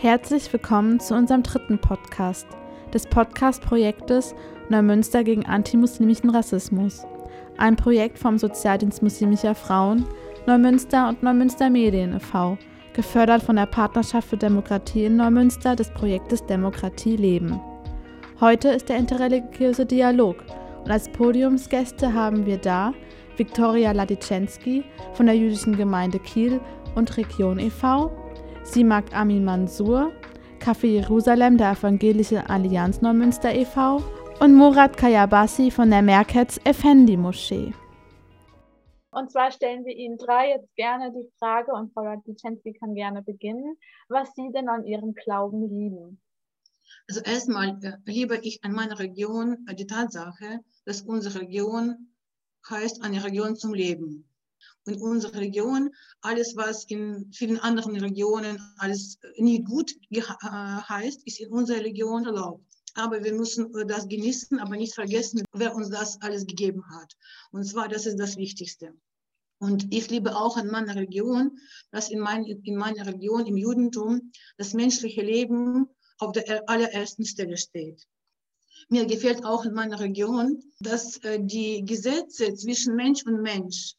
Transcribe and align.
Herzlich 0.00 0.52
willkommen 0.52 1.00
zu 1.00 1.12
unserem 1.16 1.42
dritten 1.42 1.76
Podcast 1.76 2.46
des 2.94 3.04
Podcast-Projektes 3.04 4.32
Neumünster 4.68 5.24
gegen 5.24 5.44
antimuslimischen 5.44 6.30
Rassismus. 6.30 7.04
Ein 7.56 7.74
Projekt 7.74 8.16
vom 8.16 8.38
Sozialdienst 8.38 9.02
muslimischer 9.02 9.56
Frauen, 9.56 10.06
Neumünster 10.46 11.08
und 11.08 11.24
Neumünster 11.24 11.68
Medien 11.68 12.14
e.V., 12.14 12.58
gefördert 12.92 13.42
von 13.42 13.56
der 13.56 13.66
Partnerschaft 13.66 14.28
für 14.28 14.36
Demokratie 14.36 15.06
in 15.06 15.16
Neumünster 15.16 15.74
des 15.74 15.90
Projektes 15.90 16.46
Demokratie 16.46 17.16
leben. 17.16 17.60
Heute 18.38 18.68
ist 18.68 18.88
der 18.88 18.98
interreligiöse 18.98 19.84
Dialog 19.84 20.36
und 20.84 20.92
als 20.92 21.08
Podiumsgäste 21.08 22.14
haben 22.14 22.46
wir 22.46 22.58
da 22.58 22.92
Viktoria 23.36 23.90
Ladiczenski 23.90 24.84
von 25.14 25.26
der 25.26 25.34
jüdischen 25.34 25.76
Gemeinde 25.76 26.20
Kiel 26.20 26.60
und 26.94 27.16
Region 27.16 27.58
e.V., 27.58 28.12
Simak 28.70 29.14
Amin 29.14 29.44
Mansur, 29.44 30.12
Café 30.60 30.88
Jerusalem 30.88 31.56
der 31.56 31.72
Evangelischen 31.72 32.36
Allianz 32.38 33.00
Neumünster 33.00 33.54
e.V. 33.54 34.02
und 34.40 34.54
Murat 34.54 34.94
Kayabasi 34.94 35.70
von 35.70 35.88
der 35.88 36.02
Merkez 36.02 36.60
Effendi 36.64 37.16
Moschee. 37.16 37.72
Und 39.10 39.32
zwar 39.32 39.52
stellen 39.52 39.86
wir 39.86 39.96
Ihnen 39.96 40.18
drei 40.18 40.50
jetzt 40.50 40.76
gerne 40.76 41.10
die 41.12 41.26
Frage, 41.38 41.72
und 41.72 41.94
Frau 41.94 42.04
Ladiczenski 42.04 42.74
kann 42.74 42.94
gerne 42.94 43.22
beginnen, 43.22 43.78
was 44.10 44.34
Sie 44.34 44.50
denn 44.52 44.68
an 44.68 44.84
Ihrem 44.84 45.14
Glauben 45.14 45.62
lieben. 45.62 46.20
Also 47.08 47.22
erstmal 47.22 47.78
äh, 47.82 47.96
liebe 48.04 48.36
ich 48.36 48.62
an 48.64 48.72
meiner 48.72 48.98
Region 48.98 49.66
äh, 49.66 49.74
die 49.74 49.86
Tatsache, 49.86 50.60
dass 50.84 51.00
unsere 51.00 51.40
Region 51.40 52.12
heißt 52.68 53.02
eine 53.02 53.24
Region 53.24 53.56
zum 53.56 53.72
Leben. 53.72 54.28
Und 54.88 55.02
unsere 55.02 55.34
Region, 55.34 55.90
alles 56.22 56.56
was 56.56 56.84
in 56.84 57.30
vielen 57.30 57.58
anderen 57.58 57.94
Regionen 58.00 58.58
alles 58.78 59.18
nie 59.36 59.62
gut 59.62 59.94
äh, 60.08 60.22
heißt, 60.22 61.26
ist 61.26 61.40
in 61.40 61.52
unserer 61.52 61.84
Region 61.84 62.24
erlaubt. 62.24 62.64
Aber 62.94 63.22
wir 63.22 63.34
müssen 63.34 63.70
das 63.86 64.08
genießen, 64.08 64.58
aber 64.58 64.76
nicht 64.76 64.94
vergessen, 64.94 65.42
wer 65.52 65.74
uns 65.74 65.90
das 65.90 66.18
alles 66.22 66.46
gegeben 66.46 66.82
hat. 66.90 67.12
Und 67.52 67.64
zwar, 67.64 67.88
das 67.88 68.06
ist 68.06 68.18
das 68.18 68.38
Wichtigste. 68.38 68.94
Und 69.58 69.92
ich 69.92 70.08
liebe 70.08 70.34
auch 70.34 70.56
in 70.56 70.68
meiner 70.68 70.94
Region, 70.94 71.58
dass 71.90 72.10
in, 72.10 72.20
mein, 72.20 72.44
in 72.44 72.76
meiner 72.76 73.04
Region, 73.06 73.44
im 73.44 73.58
Judentum, 73.58 74.32
das 74.56 74.72
menschliche 74.72 75.20
Leben 75.20 75.86
auf 76.16 76.32
der 76.32 76.66
allerersten 76.66 77.26
Stelle 77.26 77.58
steht. 77.58 78.06
Mir 78.88 79.04
gefällt 79.04 79.44
auch 79.44 79.66
in 79.66 79.74
meiner 79.74 80.00
Region, 80.00 80.62
dass 80.80 81.18
äh, 81.18 81.40
die 81.42 81.84
Gesetze 81.84 82.54
zwischen 82.54 82.94
Mensch 82.94 83.26
und 83.26 83.42
Mensch 83.42 83.97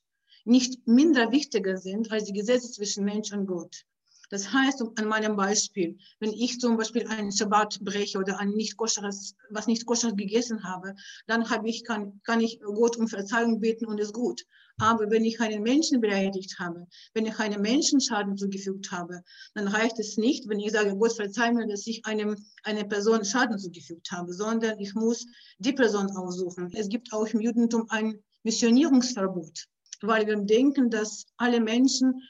nicht 0.50 0.88
minder 0.88 1.32
wichtiger 1.32 1.78
sind 1.78 2.12
als 2.12 2.26
die 2.26 2.34
Gesetze 2.34 2.72
zwischen 2.72 3.06
Mensch 3.06 3.32
und 3.32 3.46
Gott. 3.46 3.86
Das 4.30 4.54
heißt, 4.54 4.84
an 4.96 5.08
meinem 5.08 5.36
Beispiel, 5.36 5.98
wenn 6.20 6.32
ich 6.32 6.60
zum 6.60 6.78
Beispiel 6.78 7.08
einen 7.08 7.32
Schabbat 7.32 7.80
breche 7.82 8.20
oder 8.20 8.40
ein 8.40 8.52
nicht 8.52 8.78
koscheres, 8.78 9.36
was 9.50 9.66
nicht 9.66 9.88
koscher 9.88 10.14
gegessen 10.14 10.64
habe, 10.64 10.94
dann 11.26 11.50
habe 11.50 11.68
ich, 11.68 11.84
kann, 11.84 12.22
kann 12.24 12.40
ich 12.40 12.60
Gott 12.62 12.96
um 12.98 13.08
Verzeihung 13.08 13.60
beten 13.60 13.88
und 13.88 14.00
ist 14.00 14.14
gut. 14.14 14.46
Aber 14.78 15.10
wenn 15.10 15.26
ich 15.26 15.42
einen 15.42 15.64
Menschen 15.64 16.00
beleidigt 16.00 16.58
habe, 16.60 16.88
wenn 17.14 17.26
ich 17.26 17.38
einem 17.40 17.62
Menschen 17.62 18.00
Schaden 18.00 18.38
zugefügt 18.38 18.92
habe, 18.92 19.24
dann 19.56 19.68
reicht 19.68 20.00
es 20.00 20.16
nicht, 20.18 20.48
wenn 20.48 20.60
ich 20.60 20.72
sage, 20.72 20.96
Gott 20.96 21.14
verzeih 21.14 21.52
mir, 21.52 21.68
dass 21.68 21.88
ich 21.88 22.06
einem, 22.06 22.36
einer 22.64 22.84
Person 22.84 23.26
Schaden 23.26 23.58
zugefügt 23.58 24.12
habe, 24.12 24.32
sondern 24.32 24.80
ich 24.80 24.94
muss 24.94 25.26
die 25.58 25.74
Person 25.74 26.10
aussuchen. 26.12 26.72
Es 26.74 26.88
gibt 26.88 27.12
auch 27.14 27.28
im 27.28 27.42
Judentum 27.42 27.88
ein 27.90 28.24
Missionierungsverbot, 28.44 29.68
weil 30.02 30.28
wir 30.28 30.36
denken, 30.38 30.90
dass 30.90 31.26
alle 31.38 31.60
Menschen 31.60 32.22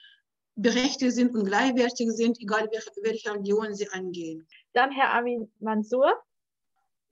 berechtigt 0.56 1.14
sind 1.14 1.36
und 1.36 1.46
gleichwertig 1.46 2.10
sind, 2.12 2.40
egal 2.40 2.70
welche 2.72 2.92
Religion 3.32 3.74
sie 3.74 3.90
angehen. 3.90 4.48
Dann 4.74 4.92
Herr 4.92 5.14
Amin 5.14 5.52
Mansour. 5.60 6.14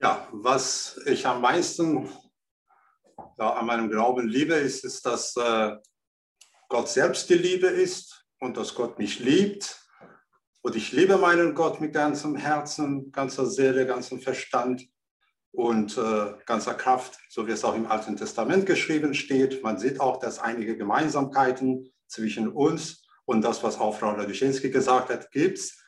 Ja, 0.00 0.28
was 0.32 1.00
ich 1.06 1.26
am 1.26 1.40
meisten 1.40 2.08
ja, 3.38 3.54
an 3.54 3.66
meinem 3.66 3.90
Glauben 3.90 4.28
liebe, 4.28 4.54
ist, 4.54 4.84
ist, 4.84 5.04
dass 5.06 5.36
äh, 5.36 5.76
Gott 6.68 6.88
selbst 6.88 7.28
die 7.30 7.34
Liebe 7.34 7.66
ist 7.66 8.26
und 8.40 8.56
dass 8.56 8.74
Gott 8.74 8.98
mich 8.98 9.18
liebt. 9.18 9.80
Und 10.62 10.76
ich 10.76 10.92
liebe 10.92 11.16
meinen 11.16 11.54
Gott 11.54 11.80
mit 11.80 11.94
ganzem 11.94 12.36
Herzen, 12.36 13.10
ganzer 13.10 13.46
Seele, 13.46 13.86
ganzem 13.86 14.20
Verstand 14.20 14.86
und 15.52 15.96
äh, 15.96 16.34
ganzer 16.46 16.74
Kraft, 16.74 17.18
so 17.28 17.46
wie 17.46 17.52
es 17.52 17.64
auch 17.64 17.74
im 17.74 17.86
Alten 17.86 18.16
Testament 18.16 18.66
geschrieben 18.66 19.14
steht. 19.14 19.62
Man 19.62 19.78
sieht 19.78 20.00
auch, 20.00 20.18
dass 20.18 20.38
einige 20.38 20.76
Gemeinsamkeiten 20.76 21.92
zwischen 22.06 22.48
uns 22.48 23.02
und 23.24 23.42
das, 23.42 23.62
was 23.62 23.78
auch 23.78 23.96
Frau 23.98 24.16
Laduschinski 24.16 24.70
gesagt 24.70 25.10
hat, 25.10 25.30
gibt 25.30 25.58
es. 25.58 25.82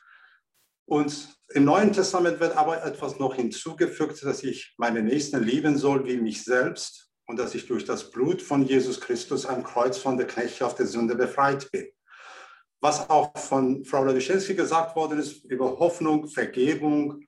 Und 0.85 1.29
im 1.53 1.65
Neuen 1.65 1.93
Testament 1.93 2.39
wird 2.39 2.55
aber 2.55 2.83
etwas 2.83 3.19
noch 3.19 3.35
hinzugefügt, 3.35 4.23
dass 4.23 4.43
ich 4.43 4.73
meine 4.77 5.01
Nächsten 5.01 5.43
lieben 5.43 5.77
soll 5.77 6.05
wie 6.05 6.17
mich 6.17 6.43
selbst 6.43 7.09
und 7.27 7.37
dass 7.37 7.55
ich 7.55 7.65
durch 7.65 7.85
das 7.85 8.11
Blut 8.11 8.41
von 8.41 8.65
Jesus 8.65 8.99
Christus 8.99 9.45
am 9.45 9.63
Kreuz 9.63 9.97
von 9.97 10.17
der 10.17 10.27
Knechtschaft 10.27 10.79
der 10.79 10.85
Sünde 10.85 11.15
befreit 11.15 11.71
bin. 11.71 11.87
Was 12.81 13.09
auch 13.09 13.37
von 13.37 13.85
Frau 13.85 14.03
Laduschenski 14.03 14.55
gesagt 14.55 14.95
worden 14.95 15.19
ist 15.19 15.45
über 15.45 15.79
Hoffnung, 15.79 16.27
Vergebung, 16.27 17.21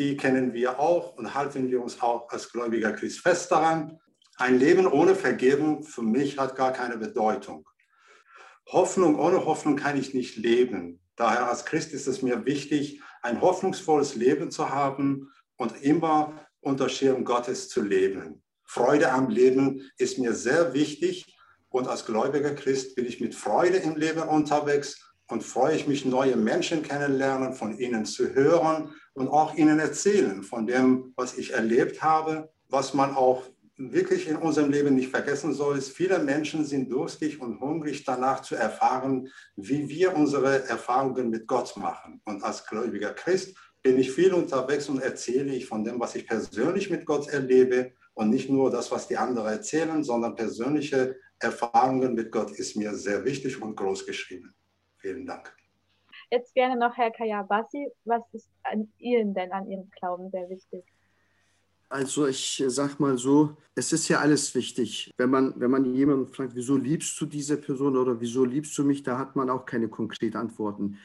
die 0.00 0.16
kennen 0.16 0.54
wir 0.54 0.80
auch 0.80 1.14
und 1.18 1.34
halten 1.34 1.70
wir 1.70 1.82
uns 1.82 2.00
auch 2.00 2.30
als 2.30 2.50
gläubiger 2.50 2.92
Christ 2.92 3.20
fest 3.20 3.52
daran. 3.52 3.98
Ein 4.38 4.58
Leben 4.58 4.86
ohne 4.86 5.14
Vergebung 5.14 5.82
für 5.82 6.00
mich 6.00 6.38
hat 6.38 6.56
gar 6.56 6.72
keine 6.72 6.96
Bedeutung. 6.96 7.68
Hoffnung, 8.66 9.18
ohne 9.18 9.44
Hoffnung 9.44 9.76
kann 9.76 9.98
ich 9.98 10.14
nicht 10.14 10.36
leben. 10.36 11.02
Daher 11.16 11.50
als 11.50 11.66
Christ 11.66 11.92
ist 11.92 12.06
es 12.06 12.22
mir 12.22 12.46
wichtig, 12.46 13.02
ein 13.20 13.42
hoffnungsvolles 13.42 14.14
Leben 14.14 14.50
zu 14.50 14.70
haben 14.70 15.30
und 15.58 15.82
immer 15.82 16.46
unter 16.60 16.88
Schirm 16.88 17.26
Gottes 17.26 17.68
zu 17.68 17.82
leben. 17.82 18.42
Freude 18.64 19.12
am 19.12 19.28
Leben 19.28 19.90
ist 19.98 20.18
mir 20.18 20.32
sehr 20.32 20.72
wichtig 20.72 21.38
und 21.68 21.88
als 21.88 22.06
gläubiger 22.06 22.54
Christ 22.54 22.94
bin 22.94 23.04
ich 23.04 23.20
mit 23.20 23.34
Freude 23.34 23.76
im 23.76 23.96
Leben 23.96 24.22
unterwegs 24.22 25.09
und 25.30 25.42
freue 25.42 25.76
ich 25.76 25.86
mich, 25.86 26.04
neue 26.04 26.36
Menschen 26.36 26.82
kennenlernen, 26.82 27.54
von 27.54 27.78
ihnen 27.78 28.04
zu 28.04 28.34
hören 28.34 28.94
und 29.14 29.28
auch 29.28 29.54
ihnen 29.54 29.78
erzählen 29.78 30.42
von 30.42 30.66
dem, 30.66 31.12
was 31.16 31.36
ich 31.38 31.52
erlebt 31.52 32.02
habe, 32.02 32.50
was 32.68 32.94
man 32.94 33.14
auch 33.14 33.42
wirklich 33.76 34.28
in 34.28 34.36
unserem 34.36 34.70
Leben 34.70 34.94
nicht 34.94 35.10
vergessen 35.10 35.54
soll, 35.54 35.78
ist, 35.78 35.96
viele 35.96 36.18
Menschen 36.18 36.64
sind 36.64 36.90
durstig 36.92 37.40
und 37.40 37.60
hungrig 37.60 38.04
danach 38.04 38.42
zu 38.42 38.54
erfahren, 38.54 39.28
wie 39.56 39.88
wir 39.88 40.14
unsere 40.14 40.68
Erfahrungen 40.68 41.30
mit 41.30 41.46
Gott 41.46 41.76
machen. 41.76 42.20
Und 42.24 42.44
als 42.44 42.66
gläubiger 42.66 43.14
Christ 43.14 43.56
bin 43.82 43.98
ich 43.98 44.10
viel 44.10 44.34
unterwegs 44.34 44.88
und 44.88 45.00
erzähle 45.00 45.54
ich 45.54 45.66
von 45.66 45.82
dem, 45.82 45.98
was 45.98 46.14
ich 46.14 46.26
persönlich 46.26 46.90
mit 46.90 47.06
Gott 47.06 47.28
erlebe 47.28 47.92
und 48.12 48.28
nicht 48.28 48.50
nur 48.50 48.70
das, 48.70 48.90
was 48.90 49.08
die 49.08 49.16
anderen 49.16 49.48
erzählen, 49.48 50.04
sondern 50.04 50.36
persönliche 50.36 51.16
Erfahrungen 51.38 52.14
mit 52.14 52.30
Gott 52.30 52.50
ist 52.50 52.76
mir 52.76 52.94
sehr 52.94 53.24
wichtig 53.24 53.62
und 53.62 53.76
groß 53.76 54.04
geschrieben. 54.04 54.54
Vielen 55.00 55.26
Dank. 55.26 55.54
Jetzt 56.30 56.54
gerne 56.54 56.78
noch 56.78 56.96
Herr 56.96 57.10
Kayabasi. 57.10 57.88
Was 58.04 58.22
ist 58.32 58.48
an 58.62 58.92
Ihnen 58.98 59.34
denn 59.34 59.50
an 59.52 59.68
Ihrem 59.68 59.90
Glauben 59.90 60.30
sehr 60.30 60.48
wichtig? 60.48 60.84
Also 61.88 62.28
ich 62.28 62.62
sag 62.68 63.00
mal 63.00 63.18
so, 63.18 63.56
es 63.74 63.92
ist 63.92 64.06
ja 64.08 64.20
alles 64.20 64.54
wichtig. 64.54 65.10
Wenn 65.16 65.30
man, 65.30 65.58
wenn 65.58 65.72
man 65.72 65.92
jemanden 65.92 66.28
fragt, 66.28 66.54
wieso 66.54 66.76
liebst 66.76 67.20
du 67.20 67.26
diese 67.26 67.56
Person 67.56 67.96
oder 67.96 68.20
wieso 68.20 68.44
liebst 68.44 68.78
du 68.78 68.84
mich, 68.84 69.02
da 69.02 69.18
hat 69.18 69.34
man 69.34 69.50
auch 69.50 69.66
keine 69.66 69.88
konkreten 69.88 70.36
Antworten. 70.36 70.98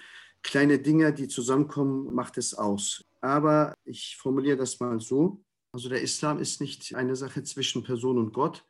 Kleine 0.44 0.78
Dinge, 0.78 1.12
die 1.12 1.28
zusammenkommen, 1.28 2.14
macht 2.14 2.38
es 2.38 2.54
aus. 2.54 3.04
Aber 3.20 3.74
ich 3.84 4.16
formuliere 4.18 4.58
das 4.58 4.80
mal 4.80 5.00
so, 5.00 5.42
also 5.72 5.90
der 5.90 6.02
Islam 6.02 6.40
ist 6.40 6.62
nicht 6.62 6.94
eine 6.94 7.16
Sache 7.16 7.42
zwischen 7.44 7.84
Person 7.84 8.20
und 8.20 8.32
Gott. 8.32 8.64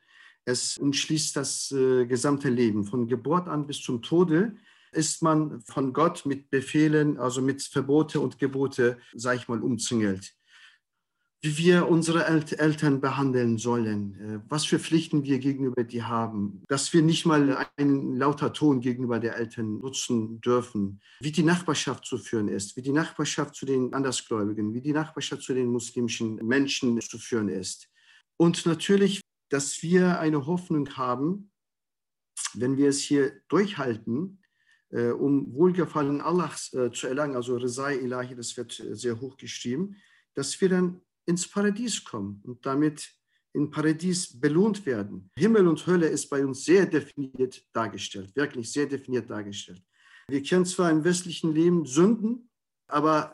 Es 0.46 0.78
umschließt 0.78 1.36
das 1.36 1.70
äh, 1.70 2.06
gesamte 2.06 2.48
Leben. 2.48 2.84
Von 2.84 3.06
Geburt 3.06 3.46
an 3.46 3.66
bis 3.66 3.82
zum 3.82 4.00
Tode 4.00 4.56
ist 4.96 5.22
man 5.22 5.60
von 5.62 5.92
Gott 5.92 6.26
mit 6.26 6.50
Befehlen, 6.50 7.18
also 7.18 7.40
mit 7.42 7.62
Verbote 7.62 8.20
und 8.20 8.38
Gebote, 8.38 8.98
sag 9.14 9.36
ich 9.36 9.48
mal, 9.48 9.62
umzingelt 9.62 10.36
wie 11.42 11.58
wir 11.58 11.88
unsere 11.88 12.26
Eltern 12.26 13.00
behandeln 13.00 13.58
sollen, 13.58 14.14
äh, 14.20 14.40
was 14.48 14.64
für 14.64 14.78
Pflichten 14.78 15.22
wir 15.24 15.38
gegenüber 15.38 15.84
die 15.84 16.02
haben, 16.02 16.62
dass 16.68 16.92
wir 16.92 17.02
nicht 17.02 17.26
mal 17.26 17.68
einen 17.76 18.16
lauter 18.16 18.52
Ton 18.52 18.80
gegenüber 18.80 19.20
der 19.20 19.36
Eltern 19.36 19.78
nutzen 19.78 20.40
dürfen, 20.40 21.00
wie 21.20 21.32
die 21.32 21.42
Nachbarschaft 21.42 22.04
zu 22.04 22.18
führen 22.18 22.48
ist, 22.48 22.76
wie 22.76 22.82
die 22.82 22.92
Nachbarschaft 22.92 23.54
zu 23.54 23.66
den 23.66 23.92
Andersgläubigen, 23.92 24.74
wie 24.74 24.80
die 24.80 24.92
Nachbarschaft 24.92 25.42
zu 25.42 25.54
den 25.54 25.68
muslimischen 25.68 26.36
Menschen 26.36 27.00
zu 27.00 27.18
führen 27.18 27.48
ist. 27.48 27.88
Und 28.38 28.66
natürlich, 28.66 29.20
dass 29.50 29.82
wir 29.82 30.18
eine 30.18 30.46
Hoffnung 30.46 30.88
haben, 30.96 31.50
wenn 32.54 32.76
wir 32.76 32.88
es 32.88 33.00
hier 33.00 33.40
durchhalten, 33.48 34.40
um 34.90 35.52
Wohlgefallen 35.54 36.20
Allahs 36.20 36.72
äh, 36.72 36.90
zu 36.92 37.06
erlangen, 37.08 37.36
also 37.36 37.56
Rizai 37.56 37.96
Ilahi, 37.96 38.34
das 38.34 38.56
wird 38.56 38.72
sehr 38.72 39.20
hoch 39.20 39.36
geschrieben, 39.36 39.96
dass 40.34 40.60
wir 40.60 40.68
dann 40.68 41.00
ins 41.26 41.48
Paradies 41.48 42.04
kommen 42.04 42.40
und 42.44 42.64
damit 42.64 43.10
im 43.52 43.70
Paradies 43.70 44.38
belohnt 44.38 44.84
werden. 44.84 45.30
Himmel 45.38 45.66
und 45.66 45.86
Hölle 45.86 46.08
ist 46.08 46.28
bei 46.28 46.44
uns 46.44 46.64
sehr 46.64 46.86
definiert 46.86 47.66
dargestellt, 47.72 48.34
wirklich 48.36 48.70
sehr 48.70 48.86
definiert 48.86 49.30
dargestellt. 49.30 49.82
Wir 50.28 50.42
kennen 50.42 50.66
zwar 50.66 50.90
im 50.90 51.02
westlichen 51.02 51.54
Leben 51.54 51.86
Sünden, 51.86 52.48
Aber 52.88 53.32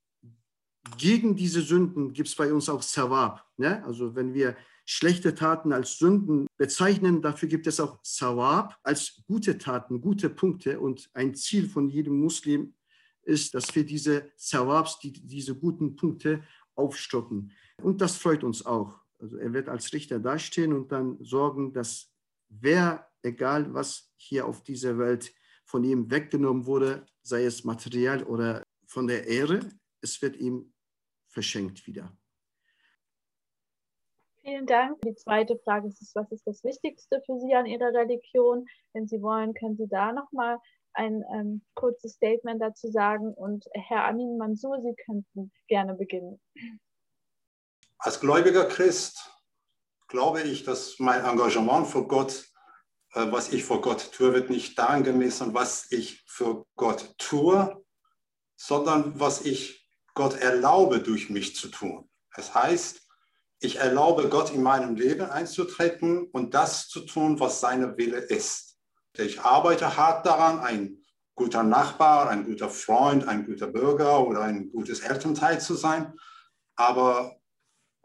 gegen 0.97 1.37
diese 1.37 1.61
Sünden 1.61 2.13
gibt 2.13 2.29
es 2.29 2.35
bei 2.35 2.53
uns 2.53 2.69
auch 2.69 2.83
Sawab. 2.83 3.47
Ne? 3.63 3.83
Also 3.85 4.17
wenn 4.17 4.35
wir 4.35 4.57
schlechte 4.85 5.37
Taten 5.37 5.73
als 5.73 5.99
Sünden 5.99 6.49
bezeichnen, 6.57 7.23
dafür 7.23 7.49
gibt 7.49 7.69
es 7.69 7.79
auch 7.79 8.01
Sawab 8.03 8.77
als 8.83 9.23
gute 9.29 9.57
Taten, 9.57 10.01
gute 10.01 10.29
Punkte. 10.29 10.81
Und 10.81 11.09
ein 11.15 11.37
Ziel 11.37 11.69
von 11.69 11.89
jedem 11.89 12.19
Muslim 12.19 12.75
ist, 13.23 13.55
dass 13.55 13.73
wir 13.77 13.87
diese 13.87 14.33
Sawabs, 14.37 14.99
die, 14.99 15.13
diese 15.13 15.55
guten 15.55 15.95
Punkte 15.95 16.43
aufstocken. 16.75 17.53
Und 17.81 18.01
das 18.01 18.17
freut 18.17 18.43
uns 18.43 18.67
auch. 18.67 19.01
Also 19.21 19.37
er 19.37 19.53
wird 19.53 19.69
als 19.69 19.93
Richter 19.93 20.19
dastehen 20.19 20.73
und 20.73 20.91
dann 20.91 21.23
sorgen, 21.23 21.73
dass 21.73 22.13
wer, 22.49 23.09
egal 23.23 23.73
was 23.73 24.13
hier 24.17 24.45
auf 24.47 24.65
dieser 24.65 24.99
Welt 24.99 25.33
von 25.65 25.85
ihm 25.85 26.11
weggenommen 26.11 26.67
wurde, 26.67 27.07
sei 27.23 27.45
es 27.45 27.63
materiell 27.63 28.25
oder 28.25 28.65
von 28.87 29.07
der 29.07 29.29
Ehre, 29.29 29.61
es 30.01 30.21
wird 30.21 30.37
ihm 30.37 30.73
verschenkt 31.29 31.87
wieder. 31.87 32.13
Vielen 34.45 34.67
Dank. 34.67 35.01
Die 35.03 35.15
zweite 35.15 35.57
Frage 35.59 35.87
ist, 35.87 36.17
was 36.17 36.33
ist 36.33 36.47
das 36.47 36.65
Wichtigste 36.65 37.23
für 37.25 37.39
Sie 37.39 37.55
an 37.55 37.67
Ihrer 37.67 37.95
Religion? 37.95 38.67
Wenn 38.93 39.07
Sie 39.07 39.23
wollen, 39.23 39.55
können 39.55 39.77
Sie 39.77 39.87
da 39.87 40.13
nochmal 40.13 40.59
ein 40.95 41.25
ähm, 41.33 41.63
kurzes 41.75 42.15
Statement 42.15 42.61
dazu 42.61 42.91
sagen. 42.91 43.33
Und 43.35 43.65
Herr 43.73 44.05
Amin 44.05 44.37
Mansour, 44.39 44.81
Sie 44.83 44.95
könnten 45.05 45.53
gerne 45.69 45.95
beginnen. 45.95 46.41
Als 47.99 48.19
gläubiger 48.19 48.65
Christ 48.65 49.31
glaube 50.09 50.43
ich, 50.43 50.65
dass 50.65 50.99
mein 50.99 51.25
Engagement 51.25 51.87
für 51.87 52.07
Gott, 52.09 52.51
äh, 53.15 53.31
was 53.31 53.53
ich 53.53 53.65
für 53.65 53.81
Gott 53.81 54.11
tue, 54.13 54.35
wird 54.35 54.51
nicht 54.51 54.77
daran 54.77 55.05
gemessen, 55.05 55.55
was 55.55 55.91
ich 55.93 56.25
für 56.27 56.67
Gott 56.75 57.15
tue, 57.17 57.81
sondern 58.57 59.21
was 59.21 59.45
ich 59.45 59.89
Gott 60.15 60.35
erlaube, 60.35 60.99
durch 60.99 61.31
mich 61.31 61.55
zu 61.55 61.69
tun. 61.69 62.11
Es 62.35 62.55
heißt, 62.55 63.02
ich 63.63 63.77
erlaube 63.77 64.29
Gott 64.29 64.53
in 64.53 64.63
meinem 64.63 64.97
Leben 64.97 65.31
einzutreten 65.31 66.27
und 66.33 66.53
das 66.53 66.89
zu 66.89 67.01
tun, 67.01 67.39
was 67.39 67.61
seine 67.61 67.97
Wille 67.97 68.19
ist. 68.19 68.77
Ich 69.17 69.41
arbeite 69.41 69.97
hart 69.97 70.27
daran, 70.27 70.59
ein 70.61 70.99
guter 71.37 71.63
Nachbar, 71.63 72.29
ein 72.29 72.45
guter 72.45 72.69
Freund, 72.69 73.29
ein 73.29 73.47
guter 73.47 73.69
Bürger 73.69 74.27
oder 74.27 74.41
ein 74.41 74.71
gutes 74.71 75.01
Elternteil 75.01 75.61
zu 75.61 75.75
sein. 75.75 76.13
Aber 76.75 77.37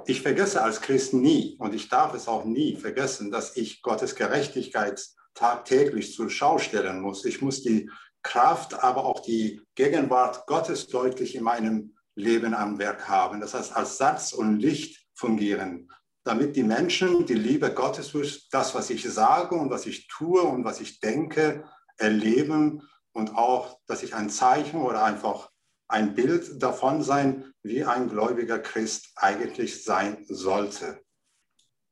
ich 0.05 0.21
vergesse 0.21 0.61
als 0.61 0.81
Christ 0.81 1.13
nie 1.13 1.57
und 1.59 1.73
ich 1.73 1.89
darf 1.89 2.13
es 2.13 2.27
auch 2.27 2.45
nie 2.45 2.75
vergessen, 2.75 3.31
dass 3.31 3.57
ich 3.57 3.81
Gottes 3.81 4.15
Gerechtigkeit 4.15 5.03
tagtäglich 5.33 6.13
zur 6.13 6.29
Schau 6.29 6.59
stellen 6.59 7.01
muss. 7.01 7.25
Ich 7.25 7.41
muss 7.41 7.63
die 7.63 7.89
Kraft, 8.21 8.75
aber 8.83 9.05
auch 9.05 9.21
die 9.21 9.61
Gegenwart 9.73 10.45
Gottes 10.45 10.87
deutlich 10.87 11.33
in 11.35 11.43
meinem 11.43 11.95
Leben 12.15 12.53
am 12.53 12.77
Werk 12.77 13.07
haben. 13.07 13.41
Das 13.41 13.55
heißt, 13.55 13.75
als 13.75 13.97
Satz 13.97 14.33
und 14.33 14.59
Licht 14.59 15.06
fungieren, 15.17 15.91
damit 16.23 16.55
die 16.55 16.63
Menschen 16.63 17.25
die 17.25 17.33
Liebe 17.33 17.73
Gottes 17.73 18.11
durch 18.11 18.47
das, 18.49 18.75
was 18.75 18.89
ich 18.89 19.03
sage 19.03 19.55
und 19.55 19.69
was 19.69 19.85
ich 19.85 20.07
tue 20.07 20.41
und 20.41 20.63
was 20.63 20.79
ich 20.79 20.99
denke, 20.99 21.65
erleben 21.97 22.83
und 23.13 23.35
auch, 23.35 23.79
dass 23.87 24.03
ich 24.03 24.13
ein 24.13 24.29
Zeichen 24.29 24.81
oder 24.81 25.03
einfach 25.03 25.49
ein 25.87 26.13
Bild 26.13 26.61
davon 26.61 27.01
sein, 27.01 27.53
wie 27.63 27.83
ein 27.83 28.09
gläubiger 28.09 28.59
Christ 28.59 29.13
eigentlich 29.15 29.83
sein 29.83 30.23
sollte. 30.27 31.01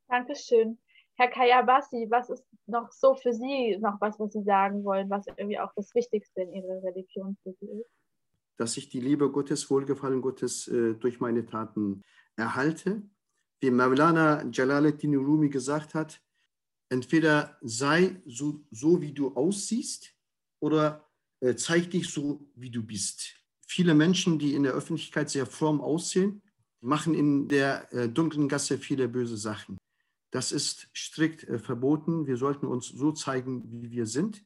Dankeschön. 0.08 0.78
Herr 1.16 1.30
Kayabasi, 1.30 2.08
was 2.10 2.30
ist 2.30 2.46
noch 2.68 2.92
so 2.92 3.16
für 3.16 3.34
Sie 3.34 3.78
noch 3.78 4.00
was, 4.02 4.20
was 4.20 4.34
Sie 4.34 4.44
sagen 4.44 4.84
wollen, 4.84 5.10
was 5.10 5.26
irgendwie 5.28 5.60
auch 5.60 5.72
das 5.76 5.96
Wichtigste 5.96 6.42
in 6.42 6.54
Ihrer 6.54 6.84
Religion 6.84 7.38
für 7.42 7.54
Sie 7.54 7.68
ist? 7.68 7.90
Dass 8.58 8.78
ich 8.78 8.90
die 8.90 9.00
Liebe 9.00 9.32
Gottes, 9.32 9.70
Wohlgefallen 9.70 10.22
Gottes 10.22 10.68
äh, 10.68 10.94
durch 10.96 11.20
meine 11.20 11.46
Taten 11.46 12.04
erhalte 12.36 13.02
wie 13.66 13.72
Mawlana 13.72 14.46
Jalaluddin 14.52 15.16
Rumi 15.16 15.50
gesagt 15.50 15.96
hat, 15.96 16.22
entweder 16.90 17.58
sei 17.62 18.22
so, 18.28 18.64
so 18.70 19.02
wie 19.02 19.12
du 19.12 19.36
aussiehst 19.36 20.14
oder 20.60 21.10
äh, 21.40 21.56
zeig 21.56 21.90
dich 21.90 22.10
so, 22.10 22.48
wie 22.56 22.70
du 22.70 22.84
bist. 22.84 23.34
Viele 23.66 23.96
Menschen, 23.96 24.38
die 24.38 24.54
in 24.54 24.64
der 24.64 24.74
Öffentlichkeit 24.74 25.32
sehr 25.32 25.48
fromm 25.48 25.82
aussehen, 25.82 26.44
machen 26.80 27.16
in 27.16 27.48
der 27.48 27.92
äh, 27.92 28.08
dunklen 28.08 28.48
Gasse 28.48 28.78
viele 28.78 29.08
böse 29.08 29.38
Sachen. 29.38 29.78
Das 30.30 30.52
ist 30.52 30.88
strikt 30.94 31.44
äh, 31.46 31.58
verboten. 31.58 32.28
Wir 32.28 32.38
sollten 32.38 32.68
uns 32.68 32.90
so 32.90 33.12
zeigen, 33.12 33.64
wie 33.72 33.90
wir 33.90 34.06
sind 34.06 34.44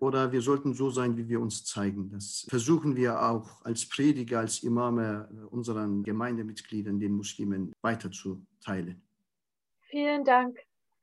oder 0.00 0.32
wir 0.32 0.40
sollten 0.40 0.74
so 0.74 0.90
sein, 0.90 1.16
wie 1.16 1.28
wir 1.28 1.40
uns 1.40 1.64
zeigen. 1.64 2.10
Das 2.10 2.46
versuchen 2.48 2.96
wir 2.96 3.22
auch 3.22 3.64
als 3.64 3.88
Prediger, 3.88 4.40
als 4.40 4.62
Imame 4.62 5.28
äh, 5.30 5.46
unseren 5.46 6.02
Gemeindemitgliedern, 6.02 6.98
den 6.98 7.12
Muslimen, 7.12 7.72
weiterzuteilen. 7.82 9.02
Vielen 9.82 10.24
Dank. 10.24 10.58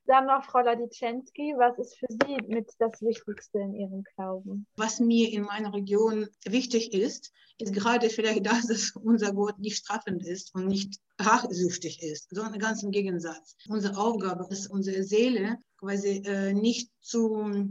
Dann 0.06 0.25
noch 0.25 0.44
Frau 0.44 0.60
Laditschenski, 0.60 1.54
was 1.58 1.78
ist 1.80 1.98
für 1.98 2.08
Sie 2.10 2.38
mit 2.48 2.70
das 2.80 3.02
Wichtigste 3.02 3.60
in 3.60 3.74
Ihrem 3.74 4.04
Glauben? 4.16 4.68
Was 4.76 5.00
mir 5.00 5.31
in 5.31 5.44
meiner 5.44 5.74
Region 5.74 6.28
wichtig 6.46 6.94
ist, 6.94 7.31
ist 7.58 7.74
gerade 7.74 8.10
vielleicht 8.10 8.46
das, 8.46 8.68
dass 8.68 8.92
unser 8.96 9.34
Gott 9.34 9.60
nicht 9.60 9.78
strafend 9.78 10.26
ist 10.26 10.54
und 10.56 10.68
nicht 10.68 11.00
rachsüchtig 11.19 12.04
ist, 12.04 12.36
sondern 12.36 12.60
ganz 12.60 12.84
im 12.84 12.92
Gegensatz. 12.92 13.56
Unsere 13.69 13.98
Aufgabe 13.98 14.46
ist, 14.50 14.68
unsere 14.68 15.04
Seele 15.04 15.58
quasi 15.78 16.22
äh, 16.26 16.54
nicht 16.54 16.92
zu 17.00 17.69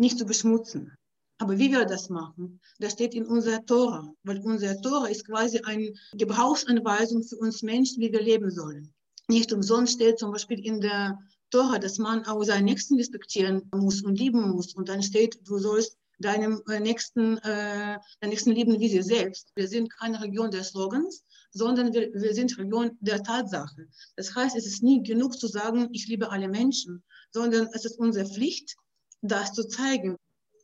nicht 0.00 0.18
zu 0.18 0.24
beschmutzen. 0.24 0.92
Aber 1.38 1.58
wie 1.58 1.70
wir 1.70 1.84
das 1.86 2.10
machen, 2.10 2.60
das 2.80 2.92
steht 2.92 3.14
in 3.14 3.24
unserer 3.24 3.64
Tora, 3.64 4.12
weil 4.24 4.40
unsere 4.40 4.78
Tora 4.80 5.06
ist 5.06 5.26
quasi 5.26 5.60
eine 5.60 5.92
Gebrauchsanweisung 6.12 7.22
für 7.22 7.36
uns 7.36 7.62
Menschen, 7.62 8.02
wie 8.02 8.12
wir 8.12 8.20
leben 8.20 8.50
sollen. 8.50 8.92
Nicht 9.28 9.52
umsonst 9.52 9.94
steht 9.94 10.18
zum 10.18 10.32
Beispiel 10.32 10.64
in 10.64 10.80
der 10.80 11.18
Tora, 11.50 11.78
dass 11.78 11.98
man 11.98 12.26
auch 12.26 12.42
seinen 12.42 12.66
Nächsten 12.66 12.96
respektieren 12.96 13.62
muss 13.74 14.02
und 14.02 14.18
lieben 14.18 14.50
muss. 14.50 14.74
Und 14.74 14.88
dann 14.88 15.02
steht, 15.02 15.38
du 15.44 15.58
sollst 15.58 15.96
deinem 16.18 16.62
äh, 16.68 16.80
Nächsten, 16.80 17.38
äh, 17.38 17.98
deinen 18.20 18.30
Nächsten 18.30 18.52
lieben 18.52 18.78
wie 18.78 18.88
sie 18.88 19.02
selbst. 19.02 19.50
Wir 19.54 19.66
sind 19.66 19.90
keine 19.90 20.20
Region 20.20 20.50
der 20.50 20.64
Slogans, 20.64 21.24
sondern 21.52 21.92
wir, 21.92 22.12
wir 22.12 22.34
sind 22.34 22.56
Region 22.58 22.98
der 23.00 23.22
Tatsache. 23.22 23.88
Das 24.16 24.34
heißt, 24.34 24.56
es 24.56 24.66
ist 24.66 24.82
nie 24.82 25.02
genug 25.02 25.38
zu 25.38 25.46
sagen, 25.46 25.88
ich 25.92 26.06
liebe 26.06 26.30
alle 26.30 26.48
Menschen, 26.48 27.02
sondern 27.32 27.68
es 27.72 27.84
ist 27.84 27.98
unsere 27.98 28.26
Pflicht, 28.26 28.76
das 29.22 29.52
zu 29.52 29.66
zeigen. 29.66 30.16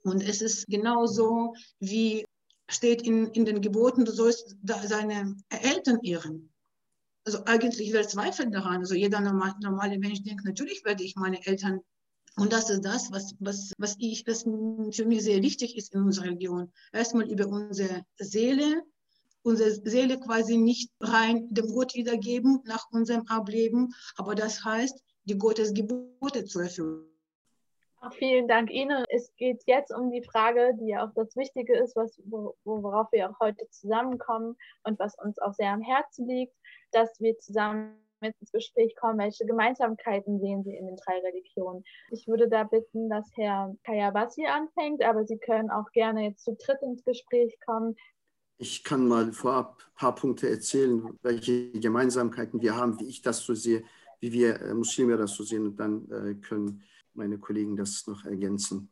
Und 0.03 0.23
es 0.23 0.41
ist 0.41 0.67
genauso 0.67 1.55
wie 1.81 2.25
steht 2.69 3.03
in, 3.03 3.29
in 3.29 3.45
den 3.45 3.61
Geboten, 3.61 4.05
du 4.05 4.13
sollst 4.13 4.57
seine 4.65 5.37
Eltern 5.51 6.01
ehren. 6.03 6.53
Also 7.25 7.45
eigentlich 7.45 7.93
wer 7.93 8.07
zweifelt 8.07 8.55
daran. 8.55 8.81
Also 8.81 8.95
jeder 8.95 9.21
normal, 9.21 9.55
normale 9.61 9.99
Mensch 9.99 10.23
denkt, 10.23 10.45
natürlich 10.45 10.85
werde 10.85 11.03
ich 11.03 11.17
meine 11.17 11.45
Eltern 11.45 11.81
und 12.39 12.53
das 12.53 12.69
ist 12.69 12.85
das, 12.85 13.11
was, 13.11 13.35
was, 13.41 13.73
was 13.79 13.97
ich, 13.99 14.27
was 14.27 14.43
für 14.43 15.05
mich 15.07 15.25
sehr 15.25 15.43
wichtig 15.43 15.77
ist 15.77 15.95
in 15.95 16.03
unserer 16.03 16.27
Religion. 16.27 16.71
Erstmal 16.93 17.31
über 17.31 17.47
unsere 17.47 18.05
Seele, 18.19 18.83
unsere 19.43 19.71
Seele 19.71 20.21
quasi 20.21 20.59
nicht 20.59 20.91
rein 21.01 21.49
dem 21.51 21.67
Gott 21.69 21.95
wiedergeben 21.95 22.61
nach 22.67 22.91
unserem 22.91 23.27
Ableben, 23.29 23.95
aber 24.17 24.35
das 24.35 24.63
heißt, 24.63 25.03
die 25.25 25.39
Gottes 25.39 25.73
Gebote 25.73 26.45
zu 26.45 26.61
erfüllen. 26.61 27.07
Vielen 28.13 28.47
Dank 28.47 28.71
Ihnen. 28.71 29.05
Es 29.09 29.35
geht 29.37 29.63
jetzt 29.67 29.93
um 29.93 30.11
die 30.11 30.23
Frage, 30.23 30.75
die 30.81 30.89
ja 30.89 31.05
auch 31.05 31.13
das 31.15 31.35
Wichtige 31.37 31.77
ist, 31.77 31.97
was, 31.97 32.21
worauf 32.65 33.11
wir 33.11 33.31
auch 33.31 33.41
heute 33.41 33.69
zusammenkommen 33.71 34.57
und 34.85 34.99
was 34.99 35.17
uns 35.19 35.39
auch 35.39 35.55
sehr 35.55 35.71
am 35.71 35.81
Herzen 35.81 36.29
liegt, 36.29 36.55
dass 36.93 37.21
wir 37.21 37.39
zusammen 37.39 37.97
mit 38.21 38.35
ins 38.41 38.53
Gespräch 38.53 38.95
kommen, 38.97 39.19
welche 39.19 39.45
Gemeinsamkeiten 39.45 40.41
sehen 40.41 40.63
Sie 40.65 40.75
in 40.75 40.87
den 40.87 40.97
drei 40.97 41.19
Religionen. 41.19 41.85
Ich 42.11 42.27
würde 42.27 42.49
da 42.49 42.65
bitten, 42.65 43.11
dass 43.11 43.29
Herr 43.35 43.75
Kayabasi 43.85 44.47
anfängt, 44.47 45.03
aber 45.05 45.27
Sie 45.27 45.39
können 45.39 45.71
auch 45.71 45.91
gerne 45.93 46.25
jetzt 46.25 46.45
zu 46.45 46.55
dritt 46.55 46.81
ins 46.83 47.05
Gespräch 47.05 47.59
kommen. 47.65 47.97
Ich 48.59 48.85
kann 48.85 49.07
mal 49.07 49.33
vorab 49.33 49.83
ein 49.87 49.95
paar 49.97 50.15
Punkte 50.15 50.49
erzählen, 50.49 51.19
welche 51.23 51.73
Gemeinsamkeiten 51.73 52.63
wir 52.63 52.77
haben, 52.77 52.99
wie 53.01 53.09
ich 53.09 53.21
das 53.21 53.41
so 53.41 53.55
sehe, 53.55 53.85
wie 54.21 54.33
wir 54.33 54.61
äh, 54.61 54.73
Muslime 54.73 55.17
das 55.17 55.33
so 55.33 55.45
sehen 55.45 55.67
und 55.67 55.77
dann 55.77 56.11
äh, 56.11 56.35
können 56.37 56.83
meine 57.17 57.39
Kollegen 57.39 57.77
das 57.77 58.07
noch 58.07 58.25
ergänzen. 58.25 58.91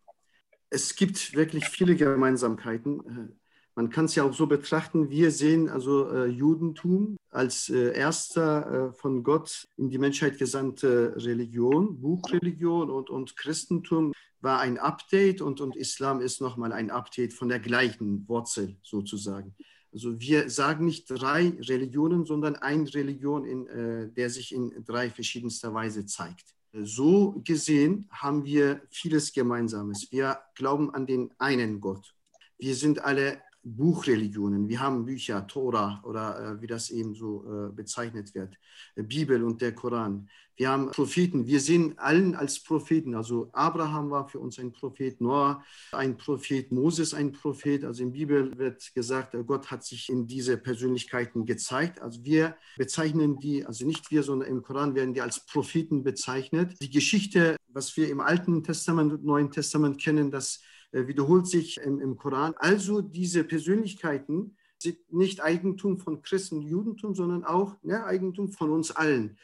Es 0.74 0.96
gibt 0.96 1.34
wirklich 1.34 1.66
viele 1.68 1.94
Gemeinsamkeiten. 1.94 3.00
Äh, 3.00 3.32
man 3.76 3.90
kann 3.90 4.06
es 4.06 4.16
ja 4.16 4.24
auch 4.24 4.34
so 4.34 4.46
betrachten, 4.46 5.08
wir 5.10 5.30
sehen 5.30 5.68
also 5.68 6.10
äh, 6.10 6.26
Judentum 6.26 7.16
als 7.30 7.68
äh, 7.68 7.92
erster 7.96 8.92
von 8.94 9.24
Gott 9.24 9.68
in 9.76 9.90
die 9.90 9.98
Menschheit 9.98 10.38
gesandte 10.38 11.14
Religion, 11.16 12.00
Buchreligion 12.00 12.90
und, 12.90 13.10
und 13.10 13.36
Christentum 13.36 14.12
war 14.40 14.60
ein 14.60 14.78
Update 14.78 15.40
und, 15.40 15.60
und 15.60 15.76
Islam 15.76 16.20
ist 16.20 16.40
nochmal 16.40 16.72
ein 16.72 16.90
Update 16.90 17.32
von 17.32 17.48
der 17.48 17.58
gleichen 17.60 18.28
Wurzel 18.28 18.76
sozusagen. 18.82 19.56
Also 19.92 20.20
wir 20.20 20.50
sagen 20.50 20.84
nicht 20.84 21.06
drei 21.08 21.56
Religionen, 21.60 22.26
sondern 22.26 22.56
eine 22.56 22.92
Religion, 22.92 23.44
in, 23.44 24.12
der 24.14 24.28
sich 24.28 24.52
in 24.52 24.84
drei 24.84 25.08
verschiedenster 25.08 25.72
Weise 25.72 26.04
zeigt. 26.04 26.53
So 26.82 27.40
gesehen 27.44 28.08
haben 28.10 28.44
wir 28.44 28.82
vieles 28.90 29.32
Gemeinsames. 29.32 30.10
Wir 30.10 30.40
glauben 30.56 30.92
an 30.92 31.06
den 31.06 31.32
einen 31.38 31.80
Gott. 31.80 32.16
Wir 32.58 32.74
sind 32.74 33.04
alle 33.04 33.40
Buchreligionen. 33.64 34.68
Wir 34.68 34.80
haben 34.80 35.04
Bücher, 35.04 35.46
Tora 35.46 36.02
oder 36.04 36.58
äh, 36.58 36.62
wie 36.62 36.66
das 36.66 36.90
eben 36.90 37.14
so 37.14 37.44
äh, 37.44 37.72
bezeichnet 37.72 38.34
wird, 38.34 38.58
äh, 38.94 39.02
Bibel 39.02 39.42
und 39.42 39.60
der 39.60 39.74
Koran. 39.74 40.28
Wir 40.56 40.68
haben 40.68 40.90
Propheten. 40.92 41.46
Wir 41.46 41.58
sehen 41.58 41.98
allen 41.98 42.36
als 42.36 42.62
Propheten. 42.62 43.16
Also 43.16 43.50
Abraham 43.52 44.10
war 44.10 44.28
für 44.28 44.38
uns 44.38 44.58
ein 44.60 44.70
Prophet, 44.70 45.20
Noah 45.20 45.64
ein 45.90 46.16
Prophet, 46.16 46.70
Moses 46.70 47.12
ein 47.12 47.32
Prophet. 47.32 47.84
Also 47.84 48.04
in 48.04 48.12
der 48.12 48.18
Bibel 48.18 48.56
wird 48.56 48.94
gesagt, 48.94 49.34
Gott 49.46 49.72
hat 49.72 49.82
sich 49.84 50.08
in 50.08 50.28
diese 50.28 50.56
Persönlichkeiten 50.56 51.44
gezeigt. 51.44 52.00
Also 52.00 52.24
wir 52.24 52.56
bezeichnen 52.76 53.40
die, 53.40 53.66
also 53.66 53.84
nicht 53.84 54.12
wir, 54.12 54.22
sondern 54.22 54.48
im 54.48 54.62
Koran 54.62 54.94
werden 54.94 55.12
die 55.12 55.22
als 55.22 55.44
Propheten 55.44 56.04
bezeichnet. 56.04 56.80
Die 56.80 56.90
Geschichte, 56.90 57.56
was 57.68 57.96
wir 57.96 58.08
im 58.08 58.20
Alten 58.20 58.62
Testament 58.62 59.12
und 59.12 59.24
Neuen 59.24 59.50
Testament 59.50 60.00
kennen, 60.00 60.30
das 60.30 60.58
äh, 60.58 60.73
wiederholt 60.94 61.46
sich 61.46 61.78
im, 61.78 62.00
im 62.00 62.16
Koran. 62.16 62.54
Also 62.56 63.00
diese 63.00 63.44
Persönlichkeiten 63.44 64.56
sind 64.78 65.12
nicht 65.12 65.42
Eigentum 65.42 65.98
von 65.98 66.22
Christen 66.22 66.58
und 66.58 66.68
Judentum, 66.68 67.14
sondern 67.14 67.44
auch 67.44 67.76
ne, 67.82 68.04
Eigentum 68.04 68.50
von 68.50 68.70
uns 68.70 68.90
allen. 68.90 69.36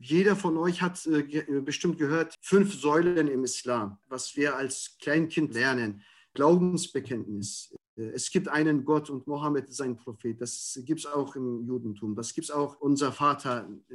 Jeder 0.00 0.36
von 0.36 0.56
euch 0.56 0.82
hat 0.82 1.06
äh, 1.06 1.22
ge 1.22 1.60
bestimmt 1.60 1.98
gehört, 1.98 2.34
fünf 2.40 2.74
Säulen 2.74 3.28
im 3.28 3.44
Islam, 3.44 3.98
was 4.08 4.36
wir 4.36 4.56
als 4.56 4.96
Kleinkind 5.00 5.54
lernen. 5.54 6.02
Glaubensbekenntnis. 6.34 7.72
Äh, 7.96 8.10
es 8.14 8.30
gibt 8.30 8.48
einen 8.48 8.84
Gott 8.84 9.08
und 9.08 9.26
Mohammed 9.26 9.68
ist 9.68 9.80
ein 9.80 9.96
Prophet. 9.96 10.40
Das 10.40 10.78
gibt 10.84 11.00
es 11.00 11.06
auch 11.06 11.36
im 11.36 11.64
Judentum. 11.66 12.14
Das 12.14 12.34
gibt 12.34 12.46
es 12.46 12.50
auch 12.50 12.80
unser 12.80 13.12
Vater, 13.12 13.68
äh, 13.88 13.94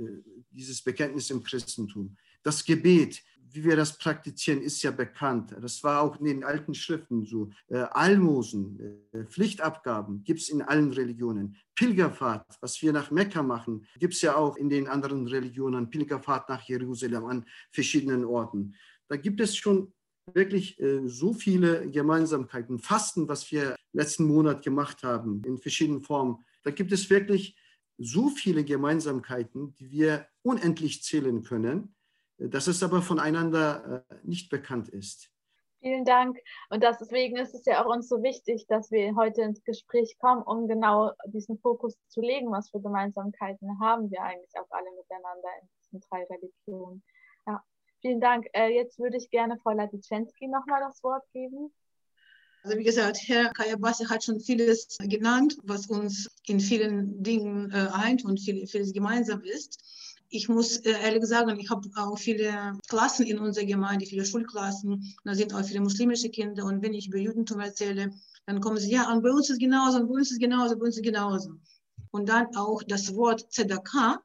dieses 0.51 0.81
Bekenntnis 0.81 1.29
im 1.29 1.43
Christentum. 1.43 2.15
Das 2.43 2.63
Gebet, 2.63 3.21
wie 3.51 3.63
wir 3.63 3.75
das 3.75 3.97
praktizieren, 3.97 4.61
ist 4.61 4.81
ja 4.83 4.91
bekannt. 4.91 5.55
Das 5.59 5.83
war 5.83 6.01
auch 6.01 6.19
in 6.19 6.25
den 6.25 6.43
alten 6.43 6.73
Schriften 6.73 7.25
so. 7.25 7.49
Äh, 7.67 7.79
Almosen, 7.91 8.79
äh, 9.11 9.25
Pflichtabgaben 9.25 10.23
gibt 10.23 10.41
es 10.41 10.49
in 10.49 10.61
allen 10.61 10.91
Religionen. 10.91 11.57
Pilgerfahrt, 11.75 12.45
was 12.61 12.81
wir 12.81 12.93
nach 12.93 13.11
Mekka 13.11 13.41
machen, 13.41 13.85
gibt 13.97 14.13
es 14.13 14.21
ja 14.21 14.35
auch 14.35 14.55
in 14.57 14.69
den 14.69 14.87
anderen 14.87 15.27
Religionen. 15.27 15.89
Pilgerfahrt 15.89 16.49
nach 16.49 16.61
Jerusalem 16.63 17.25
an 17.25 17.45
verschiedenen 17.71 18.25
Orten. 18.25 18.75
Da 19.07 19.17
gibt 19.17 19.39
es 19.39 19.55
schon 19.55 19.93
wirklich 20.33 20.79
äh, 20.79 21.07
so 21.07 21.33
viele 21.33 21.89
Gemeinsamkeiten. 21.89 22.79
Fasten, 22.79 23.27
was 23.27 23.51
wir 23.51 23.75
letzten 23.93 24.25
Monat 24.25 24.63
gemacht 24.63 25.03
haben, 25.03 25.41
in 25.45 25.57
verschiedenen 25.57 26.01
Formen. 26.01 26.37
Da 26.63 26.71
gibt 26.71 26.91
es 26.91 27.09
wirklich 27.09 27.57
so 27.97 28.29
viele 28.29 28.63
Gemeinsamkeiten, 28.63 29.73
die 29.73 29.91
wir 29.91 30.27
unendlich 30.43 31.03
zählen 31.03 31.43
können 31.43 31.95
dass 32.39 32.67
es 32.67 32.81
aber 32.83 33.01
voneinander 33.01 34.05
äh, 34.09 34.15
nicht 34.23 34.49
bekannt 34.49 34.89
ist. 34.89 35.31
Vielen 35.81 36.03
Dank. 36.03 36.37
Und 36.69 36.83
deswegen 36.83 37.37
ist 37.37 37.55
es 37.55 37.65
ja 37.65 37.83
auch 37.83 37.89
uns 37.89 38.09
so 38.09 38.21
wichtig, 38.21 38.65
dass 38.67 38.91
wir 38.91 39.15
heute 39.15 39.43
ins 39.43 39.63
Gespräch 39.63 40.17
kommen, 40.19 40.43
um 40.43 40.67
genau 40.67 41.13
diesen 41.27 41.57
Fokus 41.59 41.97
zu 42.09 42.19
legen, 42.19 42.51
was 42.51 42.69
für 42.69 42.81
Gemeinsamkeiten 42.81 43.79
haben 43.79 44.11
wir 44.11 44.21
eigentlich 44.21 44.51
auch 44.55 44.69
alle 44.71 44.89
miteinander 44.97 45.47
in 45.61 45.69
diesen 45.81 46.01
drei 46.09 46.25
Religionen. 46.25 47.01
Ja, 47.47 47.63
vielen 48.01 48.19
Dank. 48.19 48.47
Äh, 48.53 48.75
jetzt 48.75 48.99
würde 48.99 49.17
ich 49.17 49.29
gerne 49.29 49.57
Frau 49.63 49.71
Latitschensky 49.71 50.47
nochmal 50.47 50.81
das 50.81 51.01
Wort 51.01 51.23
geben. 51.31 51.73
Also 52.63 52.77
wie 52.77 52.83
gesagt, 52.83 53.19
Herr 53.27 53.49
Kayabasi 53.53 54.03
hat 54.03 54.25
schon 54.25 54.41
vieles 54.41 54.97
genannt, 54.99 55.57
was 55.63 55.87
uns 55.87 56.29
in 56.45 56.59
vielen 56.59 57.23
Dingen 57.23 57.71
äh, 57.71 57.87
eint 57.93 58.25
und 58.25 58.37
viel, 58.37 58.67
vieles 58.67 58.91
gemeinsam 58.91 59.41
ist 59.43 59.81
ich 60.29 60.47
muss 60.47 60.77
äh, 60.77 60.91
ehrlich 60.91 61.25
sagen, 61.25 61.59
ich 61.59 61.69
habe 61.69 61.89
auch 61.95 62.17
viele 62.17 62.77
Klassen 62.87 63.25
in 63.25 63.39
unserer 63.39 63.65
Gemeinde, 63.65 64.05
viele 64.05 64.25
Schulklassen, 64.25 65.15
da 65.23 65.33
sind 65.33 65.53
auch 65.53 65.63
viele 65.63 65.81
muslimische 65.81 66.29
Kinder 66.29 66.65
und 66.65 66.81
wenn 66.81 66.93
ich 66.93 67.07
über 67.07 67.17
Judentum 67.17 67.59
erzähle, 67.59 68.11
dann 68.45 68.61
kommen 68.61 68.77
sie, 68.77 68.91
ja, 68.91 69.11
und 69.11 69.23
bei 69.23 69.31
uns 69.31 69.49
ist 69.49 69.59
genauso, 69.59 69.97
und 69.97 70.07
bei 70.07 70.13
uns 70.15 70.31
ist 70.31 70.39
genauso, 70.39 70.77
bei 70.77 70.85
uns 70.85 70.97
ist 70.97 71.03
genauso. 71.03 71.55
Und 72.11 72.29
dann 72.29 72.55
auch 72.55 72.81
das 72.83 73.13
Wort 73.15 73.51
Zedaka, 73.51 74.21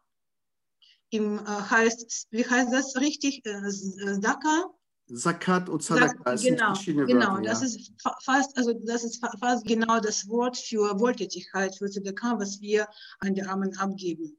im, 1.11 1.39
äh, 1.39 1.43
heißt, 1.43 2.29
wie 2.31 2.45
heißt 2.45 2.73
das 2.73 2.97
richtig? 2.97 3.45
Äh, 3.47 3.71
Zaka? 4.21 4.71
Zakat 5.15 5.69
und 5.69 5.83
Sadaka 5.83 6.37
sind 6.37 6.57
genau, 6.57 6.75
verschiedene 6.75 7.07
genau. 7.07 7.37
Genau, 7.37 7.45
das 7.45 7.61
ja. 7.61 7.67
ist 7.67 7.93
fast, 8.23 8.57
also 8.57 8.73
das 8.73 9.05
ist 9.05 9.25
fast 9.39 9.67
genau 9.67 10.01
das 10.01 10.27
Wort 10.29 10.57
für 10.57 10.99
Wohltätigkeit, 10.99 11.77
für 11.77 11.91
Zedaka, 11.91 12.39
was 12.39 12.61
wir 12.61 12.89
an 13.21 13.35
die 13.35 13.43
Armen 13.43 13.77
abgeben. 13.77 14.39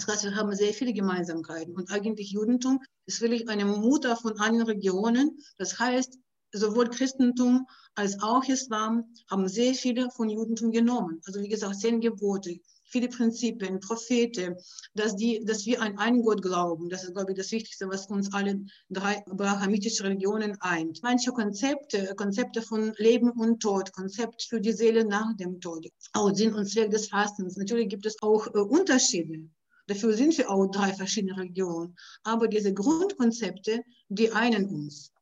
Das 0.00 0.14
heißt, 0.14 0.24
wir 0.24 0.34
haben 0.34 0.54
sehr 0.54 0.72
viele 0.72 0.94
Gemeinsamkeiten. 0.94 1.74
Und 1.74 1.90
eigentlich 1.90 2.30
Judentum 2.30 2.80
ist 3.04 3.20
wirklich 3.20 3.48
eine 3.50 3.66
Mutter 3.66 4.16
von 4.16 4.38
allen 4.40 4.62
Regionen. 4.62 5.38
Das 5.58 5.78
heißt, 5.78 6.18
sowohl 6.52 6.88
Christentum 6.88 7.66
als 7.94 8.20
auch 8.22 8.44
Islam 8.44 9.04
haben 9.30 9.46
sehr 9.46 9.74
viele 9.74 10.10
von 10.10 10.30
Judentum 10.30 10.72
genommen. 10.72 11.20
Also 11.26 11.40
wie 11.42 11.48
gesagt, 11.48 11.80
zehn 11.80 12.00
Gebote, 12.00 12.60
viele 12.84 13.08
Prinzipien, 13.08 13.78
Propheten, 13.80 14.56
dass, 14.94 15.16
die, 15.16 15.44
dass 15.44 15.66
wir 15.66 15.82
an 15.82 15.98
einen 15.98 16.22
Gott 16.22 16.40
glauben. 16.40 16.88
Das 16.88 17.04
ist, 17.04 17.12
glaube 17.12 17.32
ich, 17.32 17.36
das 17.36 17.52
Wichtigste, 17.52 17.86
was 17.88 18.06
uns 18.06 18.32
alle 18.32 18.58
drei 18.88 19.22
abrahamitischen 19.26 20.06
Religionen 20.06 20.56
eint. 20.60 21.00
Manche 21.02 21.30
Konzepte, 21.32 22.14
Konzepte 22.16 22.62
von 22.62 22.94
Leben 22.96 23.32
und 23.32 23.60
Tod, 23.60 23.92
Konzept 23.92 24.44
für 24.44 24.62
die 24.62 24.72
Seele 24.72 25.04
nach 25.04 25.36
dem 25.36 25.60
Tod, 25.60 25.86
auch 26.14 26.34
Sinn 26.34 26.54
und 26.54 26.64
Zweck 26.64 26.90
des 26.90 27.08
Fastens. 27.08 27.58
Natürlich 27.58 27.90
gibt 27.90 28.06
es 28.06 28.16
auch 28.22 28.46
äh, 28.46 28.60
Unterschiede. 28.60 29.50
Dafür 29.90 30.12
sind 30.12 30.38
wir 30.38 30.48
auch 30.48 30.68
drei 30.68 30.92
verschiedene 30.92 31.36
Regionen. 31.36 31.96
Aber 32.22 32.46
diese 32.46 32.72
Grundkonzepte, 32.72 33.82
die 34.08 34.30
einen 34.30 34.66
uns. 34.66 35.12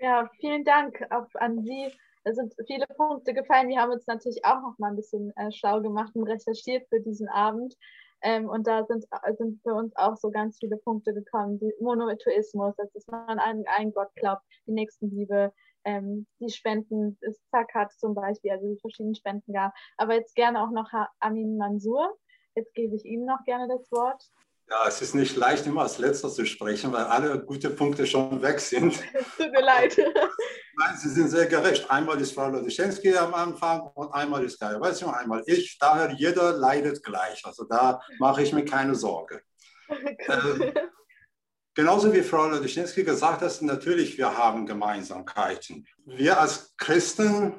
Ja, 0.00 0.28
vielen 0.40 0.64
Dank 0.64 1.00
auch 1.10 1.28
an 1.34 1.64
Sie. 1.64 1.86
Es 2.24 2.34
sind 2.34 2.52
viele 2.66 2.86
Punkte 2.96 3.32
gefallen. 3.34 3.68
Wir 3.68 3.80
haben 3.80 3.92
uns 3.92 4.08
natürlich 4.08 4.44
auch 4.44 4.60
noch 4.60 4.76
mal 4.78 4.90
ein 4.90 4.96
bisschen 4.96 5.32
äh, 5.36 5.52
schlau 5.52 5.80
gemacht 5.80 6.16
und 6.16 6.24
recherchiert 6.24 6.88
für 6.88 7.00
diesen 7.00 7.28
Abend. 7.28 7.76
Ähm, 8.22 8.48
und 8.48 8.66
da 8.66 8.84
sind, 8.86 9.04
sind 9.36 9.62
für 9.62 9.74
uns 9.74 9.94
auch 9.94 10.16
so 10.16 10.32
ganz 10.32 10.58
viele 10.58 10.76
Punkte 10.78 11.14
gekommen. 11.14 11.60
Die 11.60 11.72
Monotheismus, 11.80 12.74
dass 12.74 13.06
man 13.06 13.38
an 13.38 13.62
einen 13.68 13.92
Gott 13.92 14.12
glaubt, 14.16 14.42
die 14.66 14.72
Nächstenliebe, 14.72 15.52
ähm, 15.84 16.26
die 16.40 16.50
Spenden, 16.50 17.16
Zakat 17.52 17.92
zum 17.92 18.16
Beispiel, 18.16 18.50
also 18.50 18.66
die 18.66 18.80
verschiedenen 18.80 19.14
Spenden 19.14 19.52
gab. 19.52 19.72
Aber 19.96 20.14
jetzt 20.14 20.34
gerne 20.34 20.60
auch 20.60 20.72
noch 20.72 20.90
Amin 21.20 21.56
Mansur. 21.56 22.18
Jetzt 22.58 22.74
gebe 22.74 22.96
ich 22.96 23.04
Ihnen 23.04 23.24
noch 23.24 23.44
gerne 23.44 23.68
das 23.68 23.88
Wort. 23.92 24.20
Ja, 24.68 24.88
es 24.88 25.00
ist 25.00 25.14
nicht 25.14 25.36
leicht, 25.36 25.64
immer 25.66 25.82
als 25.82 25.98
Letzter 25.98 26.28
zu 26.28 26.44
sprechen, 26.44 26.92
weil 26.92 27.04
alle 27.04 27.38
gute 27.38 27.70
Punkte 27.70 28.04
schon 28.04 28.42
weg 28.42 28.58
sind. 28.58 28.94
Tut 29.36 29.52
mir 29.52 29.62
leid. 29.62 29.96
Nein, 30.76 30.96
Sie 30.96 31.08
sind 31.08 31.28
sehr 31.28 31.46
gerecht. 31.46 31.88
Einmal 31.88 32.20
ist 32.20 32.32
Frau 32.32 32.48
Lodyschenski 32.48 33.16
am 33.16 33.32
Anfang 33.32 33.82
und 33.94 34.12
einmal 34.12 34.44
ist 34.44 34.58
Kai 34.58 34.78
Weißmann, 34.78 35.14
einmal 35.14 35.44
ich. 35.46 35.78
Daher 35.78 36.10
jeder 36.10 36.52
leidet 36.52 37.04
gleich. 37.04 37.46
Also 37.46 37.62
da 37.62 38.00
mache 38.18 38.42
ich 38.42 38.52
mir 38.52 38.64
keine 38.64 38.96
Sorge. 38.96 39.40
ähm, 39.88 40.72
genauso 41.74 42.12
wie 42.12 42.22
Frau 42.22 42.48
Lodyschenski 42.48 43.04
gesagt 43.04 43.40
hat, 43.40 43.62
natürlich, 43.62 44.18
wir 44.18 44.36
haben 44.36 44.66
Gemeinsamkeiten. 44.66 45.86
Wir 46.06 46.40
als 46.40 46.74
Christen, 46.76 47.54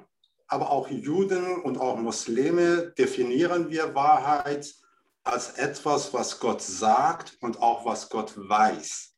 aber 0.50 0.70
auch 0.72 0.90
Juden 0.90 1.62
und 1.62 1.78
auch 1.78 1.96
Muslime 1.96 2.94
definieren 2.98 3.70
wir 3.70 3.96
Wahrheit 3.96 4.76
als 5.24 5.52
etwas, 5.52 6.14
was 6.14 6.40
Gott 6.40 6.62
sagt 6.62 7.38
und 7.42 7.62
auch 7.62 7.86
was 7.86 8.10
Gott 8.10 8.34
weiß. 8.36 9.14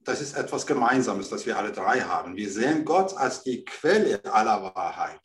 Das 0.00 0.20
ist 0.20 0.36
etwas 0.36 0.66
Gemeinsames, 0.66 1.30
das 1.30 1.46
wir 1.46 1.58
alle 1.58 1.72
drei 1.72 2.00
haben. 2.00 2.36
Wir 2.36 2.50
sehen 2.50 2.84
Gott 2.84 3.16
als 3.16 3.42
die 3.42 3.64
Quelle 3.64 4.24
aller 4.24 4.62
Wahrheit. 4.74 5.20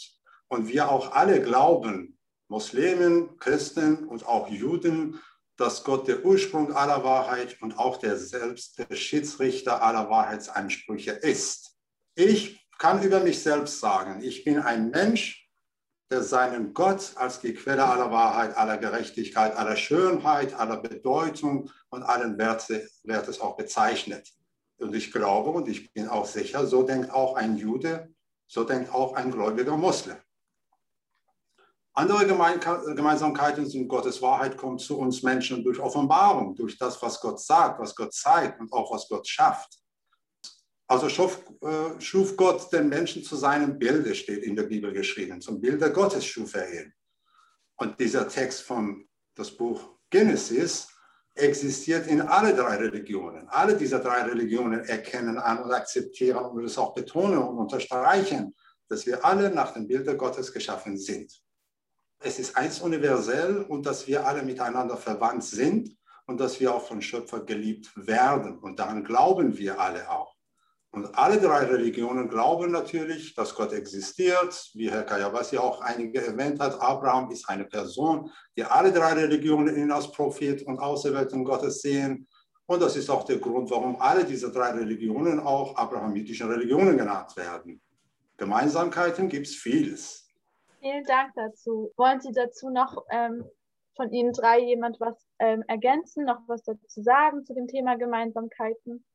Und 0.48 0.68
wir 0.68 0.90
auch 0.90 1.12
alle 1.12 1.42
glauben, 1.42 2.18
Muslimen, 2.48 3.38
Christen 3.38 4.08
und 4.08 4.26
auch 4.26 4.50
Juden, 4.50 5.22
dass 5.56 5.84
Gott 5.84 6.08
der 6.08 6.26
Ursprung 6.26 6.74
aller 6.74 7.04
Wahrheit 7.04 7.62
und 7.62 7.78
auch 7.78 7.98
der 7.98 8.18
selbst 8.18 8.80
der 8.80 8.96
Schiedsrichter 8.96 9.84
aller 9.84 10.10
Wahrheitsansprüche 10.10 11.12
ist. 11.12 11.78
Ich 12.16 12.68
kann 12.80 13.04
über 13.04 13.20
mich 13.20 13.44
selbst 13.44 13.80
sagen, 13.80 14.24
ich 14.24 14.44
bin 14.44 14.60
ein 14.60 14.90
Mensch, 14.90 15.41
der 16.12 16.24
seinen 16.24 16.74
Gott 16.74 17.14
als 17.16 17.40
die 17.40 17.54
Quelle 17.54 17.86
aller 17.86 18.12
Wahrheit, 18.12 18.56
aller 18.58 18.78
Gerechtigkeit, 18.78 19.56
aller 19.56 19.78
Schönheit, 19.78 20.54
aller 20.54 20.78
Bedeutung 20.78 21.72
und 21.90 22.04
allen 22.04 22.38
Werte, 22.38 22.88
Wertes 23.04 23.40
auch 23.40 23.56
bezeichnet. 23.56 24.30
Und 24.78 24.94
ich 24.94 25.12
glaube 25.12 25.52
und 25.52 25.70
ich 25.70 25.94
bin 25.94 26.10
auch 26.10 26.26
sicher, 26.26 26.66
so 26.68 26.84
denkt 26.84 27.12
auch 27.12 27.36
ein 27.36 27.56
Jude, 27.56 28.14
so 28.46 28.66
denkt 28.66 28.94
auch 28.94 29.14
ein 29.14 29.32
gläubiger 29.32 29.78
Muslim. 29.78 30.18
Andere 31.94 32.26
Gemeinsamkeiten 32.26 33.66
sind 33.66 33.88
Gottes 33.88 34.22
Wahrheit 34.22 34.58
kommt 34.58 34.82
zu 34.82 34.98
uns 34.98 35.24
Menschen 35.24 35.64
durch 35.64 35.80
Offenbarung, 35.80 36.56
durch 36.56 36.78
das, 36.78 37.02
was 37.02 37.20
Gott 37.20 37.40
sagt, 37.40 37.80
was 37.80 37.96
Gott 37.96 38.14
zeigt 38.14 38.60
und 38.60 38.72
auch 38.72 38.94
was 38.94 39.08
Gott 39.08 39.28
schafft. 39.28 39.81
Also 40.92 41.08
schuf, 41.08 41.42
äh, 41.62 42.02
schuf, 42.02 42.36
Gott 42.36 42.70
den 42.74 42.90
Menschen 42.90 43.24
zu 43.24 43.38
seinem 43.38 43.80
Bilde, 43.80 44.14
steht 44.14 44.44
in 44.44 44.58
der 44.58 44.64
Bibel 44.64 44.92
geschrieben. 44.92 45.40
Zum 45.40 45.62
Bilde 45.62 45.90
Gottes 45.90 46.26
schuf 46.26 46.54
er 46.54 46.70
ihn. 46.70 46.94
Und 47.78 47.98
dieser 47.98 48.28
Text 48.28 48.64
von 48.64 49.08
das 49.34 49.52
Buch 49.52 50.00
Genesis 50.10 50.90
existiert 51.34 52.08
in 52.08 52.20
alle 52.20 52.54
drei 52.54 52.76
Religionen. 52.76 53.48
Alle 53.48 53.78
diese 53.78 54.02
drei 54.02 54.24
Religionen 54.24 54.84
erkennen 54.84 55.38
an 55.38 55.64
und 55.64 55.72
akzeptieren 55.72 56.44
und 56.44 56.66
es 56.66 56.78
auch 56.78 56.94
betonen 56.94 57.38
und 57.38 57.58
unterstreichen, 57.58 58.54
dass 58.90 59.06
wir 59.06 59.24
alle 59.24 59.50
nach 59.50 59.72
dem 59.72 59.88
Bilde 59.88 60.18
Gottes 60.18 60.52
geschaffen 60.52 60.98
sind. 60.98 61.32
Es 62.20 62.38
ist 62.38 62.58
eins 62.58 62.82
universell 62.82 63.62
und 63.62 63.86
dass 63.86 64.08
wir 64.08 64.28
alle 64.28 64.44
miteinander 64.44 64.98
verwandt 64.98 65.46
sind 65.46 65.96
und 66.26 66.38
dass 66.42 66.60
wir 66.60 66.76
auch 66.76 66.86
von 66.86 67.02
Schöpfer 67.02 67.46
geliebt 67.46 67.90
werden. 67.96 68.60
Und 68.60 68.78
daran 68.78 69.06
glauben 69.06 69.58
wir 69.58 69.80
alle 69.80 70.12
auch. 70.12 70.41
Und 70.94 71.18
alle 71.18 71.40
drei 71.40 71.64
Religionen 71.64 72.28
glauben 72.28 72.72
natürlich, 72.72 73.34
dass 73.34 73.56
Gott 73.56 73.72
existiert, 73.72 74.72
wie 74.74 74.92
Herr 74.92 75.04
Kayabasi 75.04 75.58
auch 75.58 75.80
einige 75.80 76.26
erwähnt 76.26 76.60
hat. 76.60 76.82
Abraham 76.82 77.32
ist 77.32 77.48
eine 77.48 77.64
Person, 77.64 78.30
die 78.58 78.64
alle 78.64 78.92
drei 78.92 79.14
Religionen 79.14 79.78
ihn 79.78 79.92
als 79.92 80.12
Prophet 80.12 80.62
und 80.64 80.80
Auserwählten 80.80 81.46
Gottes 81.46 81.82
sehen. 81.82 82.28
Und 82.66 82.82
das 82.82 82.98
ist 82.98 83.10
auch 83.10 83.24
der 83.24 83.38
Grund, 83.38 83.72
warum 83.72 84.02
alle 84.02 84.26
diese 84.26 84.52
drei 84.52 84.72
Religionen 84.72 85.40
auch 85.40 85.76
abrahamitischen 85.78 86.50
Religionen 86.52 86.98
genannt 86.98 87.38
werden. 87.38 87.82
Gemeinsamkeiten 88.36 89.30
gibt 89.30 89.48
es 89.48 89.56
vieles. 89.56 90.28
Vielen 90.82 91.06
Dank 91.06 91.32
dazu. 91.36 91.92
Wollen 91.96 92.20
Sie 92.20 92.34
dazu 92.34 92.70
noch 92.70 93.06
ähm, 93.12 93.46
von 93.96 94.12
Ihnen 94.12 94.34
drei 94.34 94.60
jemand 94.60 95.00
was 95.00 95.16
ähm, 95.40 95.64
ergänzen, 95.68 96.26
noch 96.26 96.42
was 96.48 96.64
dazu 96.64 97.02
sagen 97.02 97.46
zu 97.46 97.54
dem 97.54 97.68
Thema 97.68 97.96
Gemeinsamkeiten? 97.96 99.06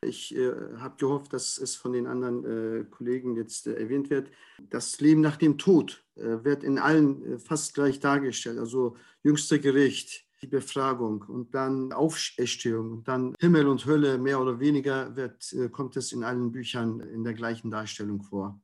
Ich 0.00 0.34
äh, 0.36 0.52
habe 0.78 0.96
gehofft, 0.96 1.32
dass 1.32 1.58
es 1.58 1.74
von 1.74 1.92
den 1.92 2.06
anderen 2.06 2.44
äh, 2.44 2.84
Kollegen 2.84 3.36
jetzt 3.36 3.66
äh, 3.66 3.74
erwähnt 3.74 4.10
wird. 4.10 4.30
Das 4.70 5.00
Leben 5.00 5.20
nach 5.20 5.36
dem 5.36 5.58
Tod 5.58 6.04
äh, 6.14 6.44
wird 6.44 6.62
in 6.62 6.78
allen 6.78 7.34
äh, 7.34 7.38
fast 7.38 7.74
gleich 7.74 7.98
dargestellt. 7.98 8.58
Also 8.58 8.96
jüngster 9.24 9.58
Gericht, 9.58 10.24
die 10.40 10.46
Befragung 10.46 11.22
und 11.22 11.52
dann 11.52 11.92
Auferstehung 11.92 12.92
und 12.92 13.08
dann 13.08 13.34
Himmel 13.40 13.66
und 13.66 13.86
Hölle, 13.86 14.18
mehr 14.18 14.40
oder 14.40 14.60
weniger 14.60 15.16
wird, 15.16 15.52
äh, 15.52 15.68
kommt 15.68 15.96
es 15.96 16.12
in 16.12 16.22
allen 16.22 16.52
Büchern 16.52 17.00
in 17.00 17.24
der 17.24 17.34
gleichen 17.34 17.70
Darstellung 17.70 18.22
vor. 18.22 18.60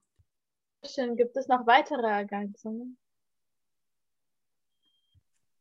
Gibt 1.16 1.36
es 1.36 1.48
noch 1.48 1.66
weitere 1.66 2.06
Ergänzungen? 2.06 2.96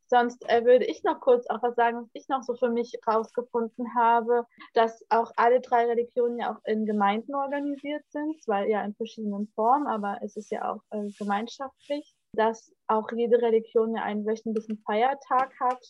Sonst 0.07 0.48
äh, 0.50 0.65
würde 0.65 0.86
ich 0.86 1.03
noch 1.03 1.19
kurz 1.19 1.48
auch 1.48 1.62
was 1.63 1.75
sagen, 1.75 2.01
was 2.01 2.10
ich 2.13 2.27
noch 2.27 2.43
so 2.43 2.55
für 2.55 2.69
mich 2.69 2.93
rausgefunden 3.07 3.95
habe, 3.95 4.45
dass 4.74 5.03
auch 5.10 5.31
alle 5.38 5.62
drei 5.62 5.86
Religionen 5.86 6.39
ja 6.39 6.53
auch 6.53 6.60
in 6.65 6.86
Gemeinden 6.86 7.36
organisiert 7.36 8.03
sind, 8.10 8.41
zwar 8.43 8.65
ja 8.67 8.83
in 8.83 8.95
verschiedenen 8.95 9.48
Formen, 9.55 9.88
aber 9.88 10.19
es 10.22 10.36
ist 10.36 10.51
ja 10.51 10.72
auch 10.72 10.81
äh, 10.91 11.10
gemeinschaftlich, 11.17 12.13
dass 12.33 12.72
auch 12.88 13.10
jede 13.12 13.41
Religion 13.41 13.95
ja 13.95 14.03
einen 14.03 14.25
wöchentlichen 14.25 14.77
Feiertag 14.86 15.53
hat 15.60 15.83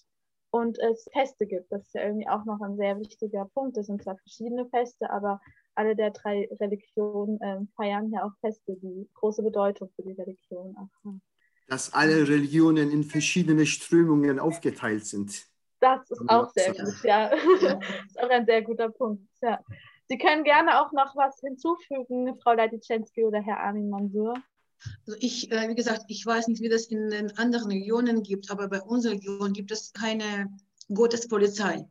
und 0.52 0.78
es 0.80 1.10
Feste 1.12 1.48
gibt. 1.48 1.72
Das 1.72 1.82
ist 1.82 1.96
ja 1.96 2.04
irgendwie 2.04 2.30
auch 2.30 2.46
noch 2.46 2.62
ein 2.62 2.78
sehr 2.78 3.00
wichtiger 3.00 3.46
Punkt. 3.54 3.76
Das 3.76 3.88
sind 3.88 4.04
zwar 4.04 4.18
verschiedene 4.18 4.68
Feste, 4.68 5.10
aber 5.10 5.42
alle 5.76 5.96
der 5.96 6.12
drei 6.12 6.48
Religionen 6.60 7.42
äh, 7.42 7.60
feiern 7.76 8.12
ja 8.12 8.24
auch 8.26 8.38
Feste, 8.42 8.76
die 8.76 9.10
große 9.16 9.42
Bedeutung 9.42 9.90
für 9.96 10.04
die 10.04 10.12
Religion 10.12 10.76
auch 10.78 11.04
haben 11.04 11.22
dass 11.68 11.94
alle 11.94 12.28
Religionen 12.28 12.92
in 12.92 13.04
verschiedene 13.04 13.66
Strömungen 13.66 14.40
aufgeteilt 14.40 15.06
sind. 15.06 15.46
Das 15.80 16.10
ist 16.10 16.30
auch 16.30 16.50
sehr 16.54 16.74
gut, 16.74 17.04
ja. 17.04 17.30
Das 17.62 17.80
ist 18.08 18.20
auch 18.22 18.30
ein 18.30 18.46
sehr 18.46 18.62
guter 18.62 18.90
Punkt, 18.90 19.28
ja. 19.42 19.60
Sie 20.10 20.18
können 20.18 20.44
gerne 20.44 20.82
auch 20.82 20.92
noch 20.92 21.16
was 21.16 21.40
hinzufügen, 21.40 22.40
Frau 22.42 22.54
Leititschenski 22.54 23.24
oder 23.24 23.42
Herr 23.42 23.60
Armin 23.60 23.90
Mansur. 23.90 24.36
Also 25.08 25.18
ich, 25.20 25.52
äh, 25.52 25.70
wie 25.70 25.76
gesagt, 25.76 26.04
ich 26.08 26.26
weiß 26.26 26.48
nicht, 26.48 26.62
wie 26.62 26.70
das 26.70 26.88
in 26.88 27.10
den 27.10 27.38
anderen 27.38 27.72
Regionen 27.72 28.22
gibt, 28.22 28.52
aber 28.52 28.68
bei 28.68 28.82
unserer 28.82 29.14
Region 29.14 29.54
gibt 29.54 29.72
es 29.72 29.94
keine 29.94 30.50
Gottespolizei. 30.94 31.88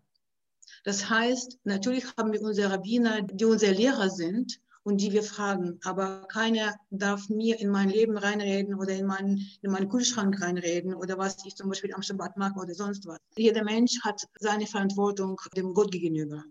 Das 0.85 1.09
heißt, 1.09 1.59
natürlich 1.64 2.05
haben 2.17 2.33
wir 2.33 2.43
unsere 2.43 2.73
Rabbiner, 2.73 3.23
die 3.23 3.45
unsere 3.45 3.73
Lehrer 3.73 4.11
sind, 4.11 4.61
und 4.85 5.01
die 5.01 5.12
wir 5.12 5.23
fragen. 5.23 5.79
Aber 5.85 6.27
keiner 6.29 6.75
darf 6.91 7.29
mir 7.29 7.59
in 7.61 7.71
mein 7.71 7.89
Leben 7.89 8.17
reinreden 8.17 8.75
oder 8.75 8.93
in 8.93 9.07
meinen, 9.07 9.39
in 9.62 9.71
meinen 9.71 9.89
Kühlschrank 9.89 10.41
reinreden 10.41 10.95
oder 10.95 11.19
was 11.19 11.45
ich 11.47 11.55
zum 11.55 11.69
Beispiel 11.69 11.95
am 11.95 12.03
Schabbat 12.03 12.37
mache 12.37 12.59
oder 12.59 12.75
sonst 12.75 13.07
was. 13.07 13.18
Jeder 13.37 13.64
Mensch 13.64 14.01
hat 14.03 14.21
seine 14.38 14.66
Verantwortung 14.66 15.40
dem 15.57 15.75
Gott 15.75 15.92
gegenüber. 15.92 16.45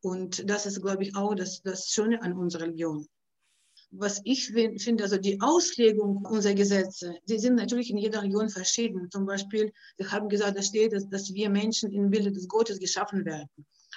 Und 0.00 0.48
das 0.48 0.66
ist, 0.66 0.80
glaube 0.82 1.02
ich, 1.02 1.16
auch 1.16 1.34
das, 1.34 1.62
das 1.62 1.88
Schöne 1.88 2.22
an 2.22 2.34
unserer 2.34 2.64
Religion. 2.64 3.06
Was 3.90 4.20
ich 4.24 4.48
finde, 4.48 5.04
also 5.04 5.16
die 5.16 5.40
Auslegung 5.40 6.24
unserer 6.26 6.54
Gesetze, 6.54 7.14
die 7.28 7.38
sind 7.38 7.54
natürlich 7.54 7.90
in 7.90 7.98
jeder 7.98 8.22
Region 8.22 8.48
verschieden. 8.48 9.08
Zum 9.10 9.26
Beispiel, 9.26 9.72
wir 9.96 10.10
haben 10.10 10.28
gesagt, 10.28 10.58
da 10.58 10.62
steht, 10.62 10.92
dass, 10.92 11.08
dass 11.08 11.32
wir 11.32 11.48
Menschen 11.48 11.92
im 11.92 12.10
Bilde 12.10 12.32
des 12.32 12.48
Gottes 12.48 12.78
geschaffen 12.78 13.24
werden. 13.24 13.48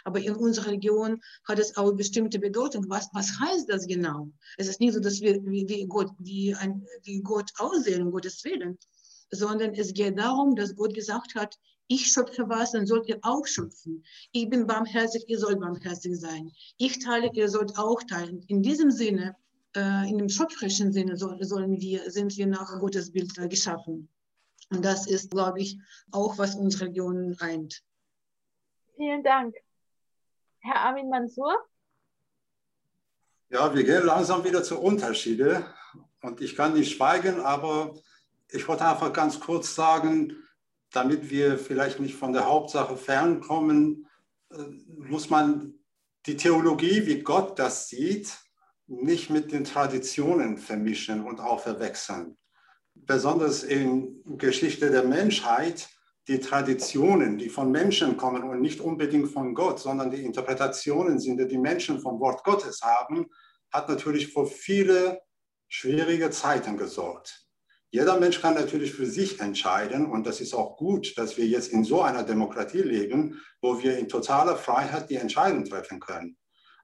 Aber 0.03 0.19
in 0.19 0.35
unserer 0.35 0.71
Region 0.71 1.21
hat 1.47 1.59
es 1.59 1.75
auch 1.77 1.91
bestimmte 1.93 2.39
Bedeutung. 2.39 2.85
Was, 2.89 3.09
was 3.13 3.39
heißt 3.39 3.69
das 3.69 3.87
genau? 3.87 4.29
Es 4.57 4.67
ist 4.67 4.79
nicht 4.79 4.93
so, 4.93 4.99
dass 4.99 5.21
wir 5.21 5.43
wie, 5.45 5.85
Gott, 5.87 6.11
wie, 6.19 6.55
ein, 6.55 6.85
wie 7.03 7.21
Gott 7.21 7.51
aussehen, 7.57 8.03
um 8.03 8.11
Gottes 8.11 8.43
Willen, 8.43 8.77
sondern 9.31 9.73
es 9.73 9.93
geht 9.93 10.17
darum, 10.17 10.55
dass 10.55 10.75
Gott 10.75 10.93
gesagt 10.93 11.35
hat, 11.35 11.57
ich 11.91 12.05
schöpfe 12.11 12.47
was, 12.47 12.71
dann 12.71 12.85
sollt 12.85 13.07
ihr 13.09 13.17
auch 13.23 13.45
schöpfen. 13.47 14.03
Ich 14.31 14.47
bin 14.47 14.67
barmherzig, 14.67 15.25
ihr 15.27 15.39
sollt 15.39 15.59
barmherzig 15.59 16.19
sein. 16.19 16.51
Ich 16.77 16.99
teile, 16.99 17.31
ihr 17.33 17.49
sollt 17.49 17.77
auch 17.79 18.03
teilen. 18.03 18.43
In 18.47 18.61
diesem 18.61 18.91
Sinne, 18.91 19.35
äh, 19.75 20.07
in 20.07 20.19
dem 20.19 20.29
schöpferischen 20.29 20.93
Sinne 20.93 21.17
soll, 21.17 21.43
sollen 21.43 21.81
wir, 21.81 22.11
sind 22.11 22.37
wir 22.37 22.45
nach 22.45 22.79
Gottes 22.79 23.11
Bild 23.11 23.35
äh, 23.39 23.47
geschaffen. 23.47 24.07
Und 24.69 24.85
das 24.85 25.07
ist, 25.07 25.31
glaube 25.31 25.61
ich, 25.61 25.79
auch, 26.11 26.37
was 26.37 26.55
unsere 26.55 26.85
Region 26.85 27.35
eint. 27.39 27.81
Vielen 28.95 29.23
Dank. 29.23 29.55
Herr 30.69 30.81
Armin 30.81 31.09
Mansur? 31.09 31.55
Ja, 33.49 33.73
wir 33.73 33.83
gehen 33.83 34.05
langsam 34.05 34.43
wieder 34.43 34.61
zu 34.61 34.79
Unterschiede. 34.79 35.65
Und 36.21 36.41
ich 36.41 36.55
kann 36.55 36.73
nicht 36.73 36.95
schweigen, 36.95 37.39
aber 37.39 37.95
ich 38.51 38.67
wollte 38.67 38.85
einfach 38.85 39.11
ganz 39.11 39.39
kurz 39.39 39.73
sagen, 39.73 40.35
damit 40.91 41.31
wir 41.31 41.57
vielleicht 41.57 41.99
nicht 41.99 42.15
von 42.15 42.33
der 42.33 42.45
Hauptsache 42.45 42.97
fernkommen, 42.97 44.07
äh, 44.51 44.57
muss 44.87 45.31
man 45.31 45.73
die 46.27 46.37
Theologie, 46.37 47.07
wie 47.07 47.23
Gott 47.23 47.57
das 47.57 47.89
sieht, 47.89 48.37
nicht 48.85 49.31
mit 49.31 49.51
den 49.51 49.63
Traditionen 49.63 50.59
vermischen 50.59 51.23
und 51.23 51.39
auch 51.39 51.61
verwechseln. 51.61 52.37
Besonders 52.93 53.63
in 53.63 54.21
Geschichte 54.37 54.91
der 54.91 55.03
Menschheit 55.03 55.89
die 56.29 56.39
Traditionen, 56.39 57.39
die 57.39 57.49
von 57.49 57.71
Menschen 57.71 58.15
kommen 58.15 58.43
und 58.43 58.61
nicht 58.61 58.81
unbedingt 58.81 59.31
von 59.31 59.55
Gott, 59.55 59.79
sondern 59.79 60.11
die 60.11 60.23
Interpretationen 60.23 61.19
sind, 61.19 61.39
die 61.39 61.47
die 61.47 61.57
Menschen 61.57 61.99
vom 61.99 62.19
Wort 62.19 62.43
Gottes 62.43 62.81
haben, 62.83 63.25
hat 63.71 63.89
natürlich 63.89 64.31
für 64.31 64.45
viele 64.45 65.21
schwierige 65.67 66.29
Zeiten 66.29 66.77
gesorgt. 66.77 67.47
Jeder 67.89 68.19
Mensch 68.19 68.39
kann 68.41 68.53
natürlich 68.53 68.93
für 68.93 69.07
sich 69.07 69.39
entscheiden 69.39 70.05
und 70.05 70.27
das 70.27 70.39
ist 70.39 70.53
auch 70.53 70.77
gut, 70.77 71.17
dass 71.17 71.35
wir 71.35 71.47
jetzt 71.47 71.73
in 71.73 71.83
so 71.83 72.03
einer 72.03 72.21
Demokratie 72.21 72.83
leben, 72.83 73.41
wo 73.59 73.81
wir 73.81 73.97
in 73.97 74.07
totaler 74.07 74.55
Freiheit 74.55 75.09
die 75.09 75.15
Entscheidung 75.15 75.65
treffen 75.65 75.99
können. 75.99 76.37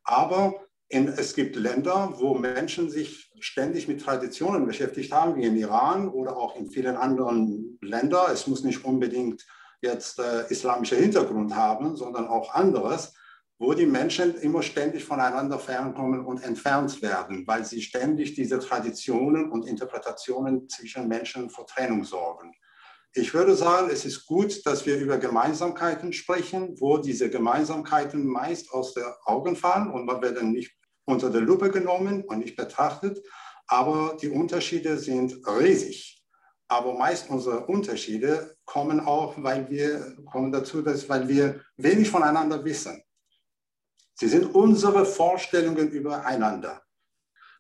Aber 0.04 0.56
in, 0.88 1.08
es 1.08 1.34
gibt 1.34 1.56
Länder, 1.56 2.14
wo 2.18 2.36
Menschen 2.36 2.90
sich 2.90 3.32
ständig 3.40 3.88
mit 3.88 4.02
Traditionen 4.02 4.66
beschäftigt 4.66 5.12
haben, 5.12 5.36
wie 5.36 5.46
in 5.46 5.56
Iran 5.56 6.10
oder 6.10 6.38
auch 6.38 6.56
in 6.56 6.70
vielen 6.70 6.96
anderen 6.96 7.78
Ländern. 7.82 8.32
Es 8.32 8.48
muss 8.48 8.64
nicht 8.64 8.86
unbedingt 8.86 9.46
jetzt 9.82 10.20
äh, 10.20 10.48
islamischer 10.50 10.98
Hintergrund 10.98 11.56
haben, 11.56 11.96
sondern 11.96 12.28
auch 12.28 12.54
anderes, 12.54 13.14
wo 13.58 13.74
die 13.74 13.86
Menschen 13.86 14.36
immer 14.36 14.62
ständig 14.62 15.06
voneinander 15.06 15.60
fernkommen 15.60 16.26
und 16.26 16.44
entfernt 16.44 17.02
werden, 17.02 17.48
weil 17.48 17.64
sie 17.64 17.82
ständig 17.82 18.36
diese 18.36 18.60
Traditionen 18.60 19.50
und 19.52 19.66
Interpretationen 19.66 20.68
zwischen 20.68 21.08
Menschen 21.08 21.50
vor 21.50 21.66
Trennung 21.66 22.04
sorgen. 22.04 22.54
Ich 23.18 23.34
würde 23.34 23.56
sagen, 23.56 23.90
es 23.90 24.04
ist 24.04 24.26
gut, 24.26 24.66
dass 24.66 24.86
wir 24.86 24.98
über 24.98 25.18
Gemeinsamkeiten 25.18 26.12
sprechen, 26.12 26.76
wo 26.82 26.98
diese 26.98 27.30
Gemeinsamkeiten 27.30 28.28
meist 28.28 28.74
aus 28.74 28.94
den 28.94 29.06
Augen 29.24 29.56
fallen 29.56 29.90
und 29.90 30.06
man 30.06 30.22
werden 30.22 30.52
nicht 30.52 30.76
unter 31.06 31.30
der 31.30 31.40
Lupe 31.40 31.72
genommen 31.72 32.26
und 32.26 32.40
nicht 32.40 32.58
betrachtet. 32.58 33.26
Aber 33.68 34.18
die 34.22 34.28
Unterschiede 34.28 34.98
sind 34.98 35.38
riesig. 35.48 36.26
Aber 36.68 36.94
meist 36.98 37.30
unsere 37.30 37.66
Unterschiede 37.68 38.58
kommen 38.66 39.00
auch, 39.00 39.36
weil 39.38 39.70
wir 39.70 40.18
kommen 40.26 40.52
dazu, 40.52 40.82
dass 40.82 41.08
weil 41.08 41.26
wir 41.30 41.62
wenig 41.78 42.10
voneinander 42.10 42.66
wissen. 42.66 43.02
Sie 44.16 44.28
sind 44.28 44.54
unsere 44.54 45.06
Vorstellungen 45.06 45.90
übereinander. 45.90 46.85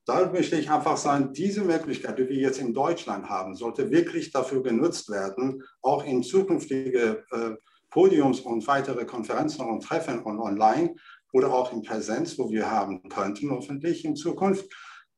Da 0.06 0.32
möchte 0.32 0.56
ich 0.56 0.70
einfach 0.70 0.98
sagen, 0.98 1.34
diese 1.34 1.63
Möglichkeit, 1.63 2.20
die 2.20 2.30
wir 2.30 2.36
jetzt 2.36 2.60
in 2.60 2.74
Deutschland 2.74 3.28
haben, 3.28 3.56
sollte 3.56 3.89
wirklich 3.89 4.32
dafür 4.32 4.62
genutzt 4.62 5.10
werden, 5.10 5.63
auch 5.82 6.06
in 6.06 6.22
zukünftige 6.22 7.26
äh, 7.32 7.56
Podiums 7.89 8.39
und 8.41 8.68
weitere 8.68 9.06
Konferenzen 9.06 9.65
und 9.65 9.84
Treffen 9.84 10.22
und 10.22 10.39
online, 10.39 10.96
oder 11.36 11.54
auch 11.54 11.74
in 11.74 11.82
Präsenz, 11.82 12.39
wo 12.39 12.50
wir 12.50 12.72
haben 12.72 13.10
könnten, 13.10 13.52
hoffentlich 13.52 14.06
in 14.06 14.15
Zukunft, 14.15 14.74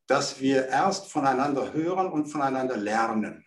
dass 0.08 0.42
wir 0.42 0.68
erst 0.68 1.12
voneinander 1.12 1.74
hören 1.74 2.12
und 2.12 2.26
voneinander 2.26 2.76
lernen. 2.76 3.46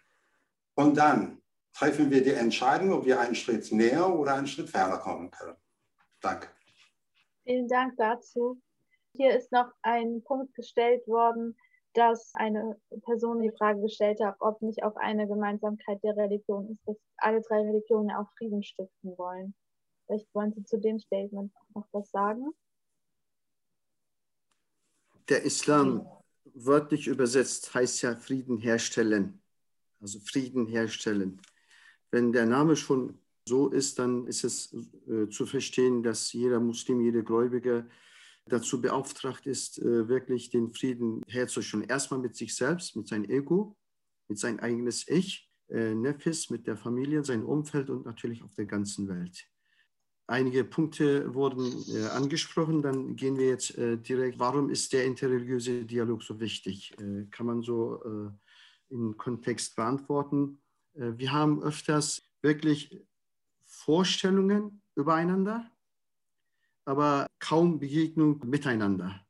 Und 0.77 0.97
dann 0.97 1.43
treffen 1.73 2.11
wir 2.13 2.23
die 2.23 2.31
Entscheidung, 2.31 2.93
ob 2.93 3.07
wir 3.07 3.19
einen 3.19 3.35
Schritt 3.35 3.73
näher 3.73 4.15
oder 4.15 4.35
einen 4.35 4.47
Schritt 4.47 4.71
ferner 4.71 4.99
kommen 4.99 5.33
können. 5.33 5.57
Danke. 6.21 6.49
Vielen 7.43 7.67
Dank 7.67 7.97
dazu. 7.97 8.61
Hier 9.15 9.37
ist 9.37 9.53
noch 9.53 9.71
ein 9.83 10.23
Punkt 10.23 10.55
gestellt 10.55 11.07
worden, 11.07 11.57
dass 11.95 12.33
eine 12.35 12.81
Person 13.03 13.41
die 13.41 13.51
Frage 13.51 13.81
gestellt 13.81 14.21
hat, 14.23 14.37
ob 14.39 14.63
nicht 14.63 14.83
auch 14.83 14.97
eine 14.97 15.27
Gemeinsamkeit 15.27 16.03
der 16.05 16.17
Religion 16.17 16.71
ist, 16.71 16.87
dass 16.87 16.97
alle 17.17 17.41
drei 17.43 17.63
Religionen 17.63 18.11
auch 18.11 18.31
Frieden 18.39 18.63
stiften 18.63 19.19
wollen. 19.19 19.55
Vielleicht 20.07 20.33
wollen 20.35 20.53
Sie 20.53 20.65
zu 20.65 20.79
dem 20.79 20.99
Statement 20.99 21.53
noch 21.75 21.87
was 21.93 22.11
sagen? 22.11 22.53
Der 25.29 25.43
Islam 25.43 26.07
wörtlich 26.55 27.07
übersetzt 27.07 27.75
heißt 27.75 28.03
ja 28.03 28.17
Frieden 28.17 28.59
herstellen. 28.59 29.41
Also 30.01 30.19
Frieden 30.21 30.67
herstellen. 30.67 31.41
Wenn 32.11 32.33
der 32.33 32.47
Name 32.47 32.75
schon 32.77 33.19
so 33.45 33.69
ist, 33.69 33.99
dann 33.99 34.27
ist 34.27 34.45
es 34.45 34.73
äh, 35.09 35.29
zu 35.29 35.47
verstehen, 35.47 36.03
dass 36.03 36.33
jeder 36.33 36.61
Muslim, 36.61 37.01
jeder 37.01 37.23
Gläubige 37.23 37.89
dazu 38.53 38.81
beauftragt 38.81 39.47
ist, 39.47 39.79
äh, 39.79 40.09
wirklich 40.09 40.51
den 40.51 40.73
Frieden 40.73 41.23
herzustellen. 41.27 41.89
Erstmal 41.89 42.21
mit 42.21 42.37
sich 42.37 42.55
selbst, 42.55 42.97
mit 42.97 43.09
seinem 43.09 43.25
Ego, 43.25 43.77
mit 44.29 44.39
seinem 44.39 44.61
eigenes 44.61 45.09
Ich, 45.09 45.51
äh, 45.69 45.95
Nefis, 45.95 46.51
mit 46.51 46.67
der 46.67 46.77
Familie, 46.77 47.25
seinem 47.25 47.47
Umfeld 47.47 47.91
und 47.91 48.05
natürlich 48.05 48.43
auf 48.43 48.55
der 48.55 48.67
ganzen 48.67 49.09
Welt. 49.09 49.47
Einige 50.27 50.65
Punkte 50.65 51.35
wurden 51.35 51.85
äh, 51.93 52.07
angesprochen, 52.07 52.83
dann 52.83 53.17
gehen 53.17 53.37
wir 53.37 53.49
jetzt 53.49 53.77
direkt. 53.77 54.39
Warum 54.39 54.71
ist 54.71 54.93
der 54.93 55.05
interreligiöse 55.05 55.85
Dialog 55.85 56.23
so 56.23 56.39
wichtig? 56.39 56.95
Kann 57.33 57.47
man 57.47 57.63
so 57.63 58.01
im 58.91 59.17
Kontext 59.17 59.75
beantworten. 59.75 60.61
wir 60.95 61.33
haben 61.33 61.61
öfters 61.63 62.23
wirklich 62.43 63.05
Vorstellungen 63.65 64.83
übereinander, 64.95 65.69
aber 66.91 67.29
kaum 67.39 67.79
Begegnung 67.79 68.43
miteinander, 68.45 69.25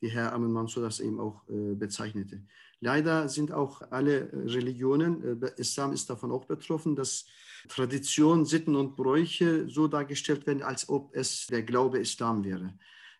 wie 0.00 0.08
Herr 0.08 0.34
Amin 0.34 0.52
Mansur 0.52 0.82
das 0.82 1.00
eben 1.00 1.18
auch 1.18 1.48
äh, 1.48 1.74
bezeichnete. 1.74 2.42
Leider 2.80 3.30
sind 3.30 3.52
auch 3.52 3.80
alle 3.90 4.30
Religionen, 4.34 5.42
äh, 5.42 5.50
Islam 5.56 5.94
ist 5.94 6.10
davon 6.10 6.30
auch 6.30 6.44
betroffen, 6.44 6.94
dass 6.94 7.24
Traditionen, 7.68 8.44
Sitten 8.44 8.76
und 8.76 8.96
Bräuche 8.96 9.66
so 9.66 9.88
dargestellt 9.88 10.46
werden, 10.46 10.62
als 10.62 10.90
ob 10.90 11.16
es 11.16 11.46
der 11.46 11.62
Glaube 11.62 12.00
Islam 12.00 12.44
wäre. 12.44 12.78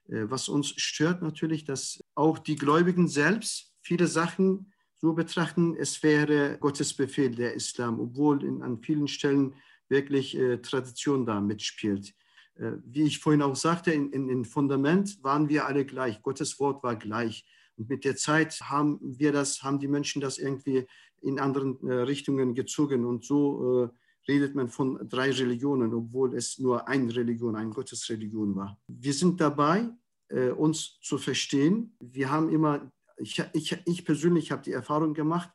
Äh, 0.08 0.28
was 0.28 0.50
uns 0.50 0.74
stört 0.76 1.22
natürlich, 1.22 1.64
dass 1.64 2.04
auch 2.14 2.38
die 2.38 2.56
Gläubigen 2.56 3.08
selbst 3.08 3.72
viele 3.80 4.08
Sachen 4.08 4.74
so 5.00 5.14
betrachten, 5.14 5.74
es 5.74 6.02
wäre 6.02 6.58
Gottes 6.58 6.92
Befehl, 6.92 7.34
der 7.34 7.54
Islam, 7.54 7.98
obwohl 7.98 8.44
in, 8.44 8.62
an 8.62 8.82
vielen 8.82 9.08
Stellen 9.08 9.54
wirklich 9.88 10.36
äh, 10.36 10.58
Tradition 10.58 11.24
da 11.24 11.40
mitspielt. 11.40 12.14
Äh, 12.58 12.72
wie 12.84 13.04
ich 13.04 13.18
vorhin 13.18 13.42
auch 13.42 13.56
sagte, 13.56 13.92
in, 13.92 14.10
in, 14.12 14.28
in 14.28 14.44
Fundament 14.44 15.22
waren 15.22 15.48
wir 15.48 15.66
alle 15.66 15.84
gleich. 15.84 16.22
Gottes 16.22 16.58
Wort 16.58 16.82
war 16.82 16.96
gleich. 16.96 17.44
Und 17.76 17.88
mit 17.88 18.04
der 18.04 18.16
Zeit 18.16 18.60
haben 18.62 18.98
wir 19.02 19.32
das, 19.32 19.62
haben 19.62 19.78
die 19.78 19.88
Menschen 19.88 20.20
das 20.20 20.38
irgendwie 20.38 20.86
in 21.20 21.38
anderen 21.38 21.78
äh, 21.86 21.92
Richtungen 21.92 22.54
gezogen. 22.54 23.04
Und 23.04 23.24
so 23.24 23.84
äh, 23.84 23.88
redet 24.28 24.54
man 24.54 24.68
von 24.68 24.98
drei 25.08 25.30
Religionen, 25.30 25.92
obwohl 25.94 26.34
es 26.34 26.58
nur 26.58 26.88
eine 26.88 27.14
Religion, 27.14 27.56
eine 27.56 27.70
Gottesreligion 27.70 28.56
war. 28.56 28.78
Wir 28.88 29.12
sind 29.12 29.40
dabei, 29.40 29.88
äh, 30.28 30.50
uns 30.50 30.98
zu 31.00 31.18
verstehen. 31.18 31.94
Wir 32.00 32.30
haben 32.30 32.48
immer, 32.50 32.90
ich, 33.18 33.42
ich, 33.52 33.76
ich 33.84 34.04
persönlich 34.04 34.50
habe 34.50 34.62
die 34.62 34.72
Erfahrung 34.72 35.14
gemacht, 35.14 35.50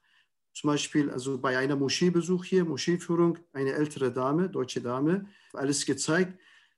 zum 0.53 0.69
Beispiel 0.69 1.09
also 1.09 1.39
bei 1.39 1.57
einer 1.57 1.75
Moscheebesuch 1.75 2.43
hier, 2.43 2.65
Moscheeführung, 2.65 3.39
eine 3.53 3.71
ältere 3.71 4.11
Dame, 4.11 4.49
deutsche 4.49 4.81
Dame, 4.81 5.25
alles 5.53 5.85
gezeigt. 5.85 6.37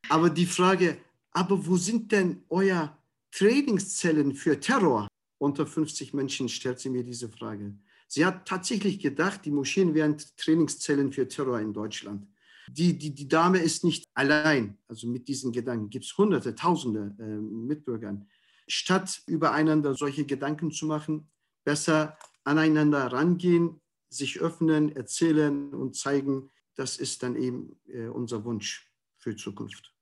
Aber 0.10 0.30
die 0.30 0.46
Frage, 0.46 0.98
aber 1.32 1.66
wo 1.66 1.78
sind 1.78 2.12
denn 2.12 2.44
euer 2.50 2.98
Trainingszellen 3.32 4.36
für 4.36 4.60
Terror? 4.60 5.08
Unter 5.39 5.66
50 5.66 6.13
Menschen 6.13 6.48
stellt 6.48 6.80
sie 6.80 6.89
mir 6.89 7.04
diese 7.04 7.30
Frage. 7.30 7.76
Sie 8.08 8.26
hat 8.26 8.48
tatsächlich 8.48 9.00
gedacht, 9.00 9.44
die 9.46 9.52
Moscheen 9.52 9.94
wären 9.94 10.18
Trainingszellen 10.38 11.12
für 11.12 11.28
Terror 11.28 11.60
in 11.60 11.74
Deutschland. 11.74 12.28
Die, 12.70 12.98
die, 12.98 13.13
die 13.13 13.28
Dame 13.28 13.60
ist 13.60 13.84
nicht 13.84 14.06
allein, 14.13 14.78
also 14.88 15.08
mit 15.08 15.28
diesen 15.28 15.52
Gedanken 15.52 15.89
gibt 15.89 16.06
es 16.06 16.18
Hunderte, 16.18 16.56
Tausende 16.56 17.16
äh, 17.20 17.24
Mitbürgern. 17.24 18.28
Statt 18.68 19.22
übereinander 19.28 19.96
solche 19.96 20.26
Gedanken 20.26 20.72
zu 20.72 20.86
machen, 20.86 21.30
besser 21.66 22.18
aneinander 22.46 23.08
rangehen, 23.08 23.82
sich 24.10 24.39
öffnen, 24.39 24.96
erzählen 24.96 25.74
und 25.74 25.96
zeigen, 25.96 26.52
das 26.76 26.98
ist 26.98 27.24
dann 27.24 27.36
eben 27.36 27.80
äh, 27.88 28.08
unser 28.08 28.46
Wunsch 28.46 28.89
für 29.18 29.36
Zukunft. 29.36 29.92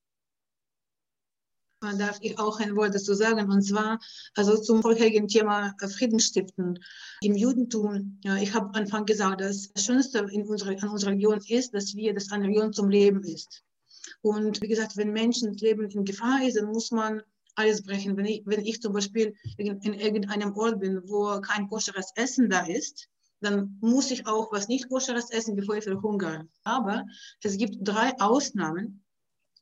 Darf 1.82 2.20
ich 2.22 2.38
auch 2.38 2.60
ein 2.60 2.76
Wort 2.76 2.94
dazu 2.94 3.16
sagen, 3.16 3.50
und 3.50 3.64
zwar 3.64 4.00
also 4.36 4.56
zum 4.56 4.84
vorherigen 4.84 5.28
Thema 5.28 5.74
äh, 5.82 5.88
Frieden 5.88 6.20
stiften. 6.20 6.78
Im 7.22 7.36
Judentum, 7.36 8.20
ja, 8.24 8.36
ich 8.38 8.54
habe 8.54 8.68
am 8.68 8.76
Anfang 8.76 9.06
gesagt, 9.06 9.42
das 9.42 9.72
Schönste 9.76 10.20
in 10.32 10.48
unserer, 10.48 10.72
an 10.84 10.90
unserer 10.90 11.10
Religion 11.10 11.42
ist, 11.48 11.74
dass 11.74 11.96
wir, 11.96 12.14
dass 12.14 12.32
eine 12.32 12.44
Religion 12.44 12.72
zum 12.72 12.90
Leben 12.90 13.24
ist. 13.24 13.64
Und 14.22 14.62
wie 14.62 14.68
gesagt, 14.68 14.96
wenn 14.96 15.12
Menschen 15.12 15.54
das 15.54 15.62
Leben 15.62 15.90
in 15.90 16.06
Gefahr 16.06 16.46
ist, 16.46 16.56
dann 16.56 16.68
muss 16.68 16.92
man 16.92 17.24
alles 17.56 17.84
brechen. 17.84 18.16
Wenn 18.16 18.26
ich, 18.26 18.44
wenn 18.46 18.64
ich 18.64 18.80
zum 18.80 18.94
Beispiel 18.94 19.34
in, 19.58 19.80
in 19.82 19.94
irgendeinem 19.96 20.54
Ort 20.54 20.80
bin, 20.80 21.02
wo 21.06 21.42
kein 21.42 21.68
koscheres 21.68 22.12
Essen 22.16 22.48
da 22.48 22.66
ist, 22.68 23.08
dann 23.40 23.78
muss 23.82 24.12
ich 24.12 24.28
auch 24.28 24.52
was 24.52 24.68
nicht 24.68 24.88
koscheres 24.88 25.32
essen, 25.32 25.56
bevor 25.56 25.78
ich 25.78 25.86
verhungere. 25.86 26.48
Aber 26.64 27.06
es 27.42 27.58
gibt 27.58 27.78
drei 27.80 28.14
Ausnahmen, 28.20 29.04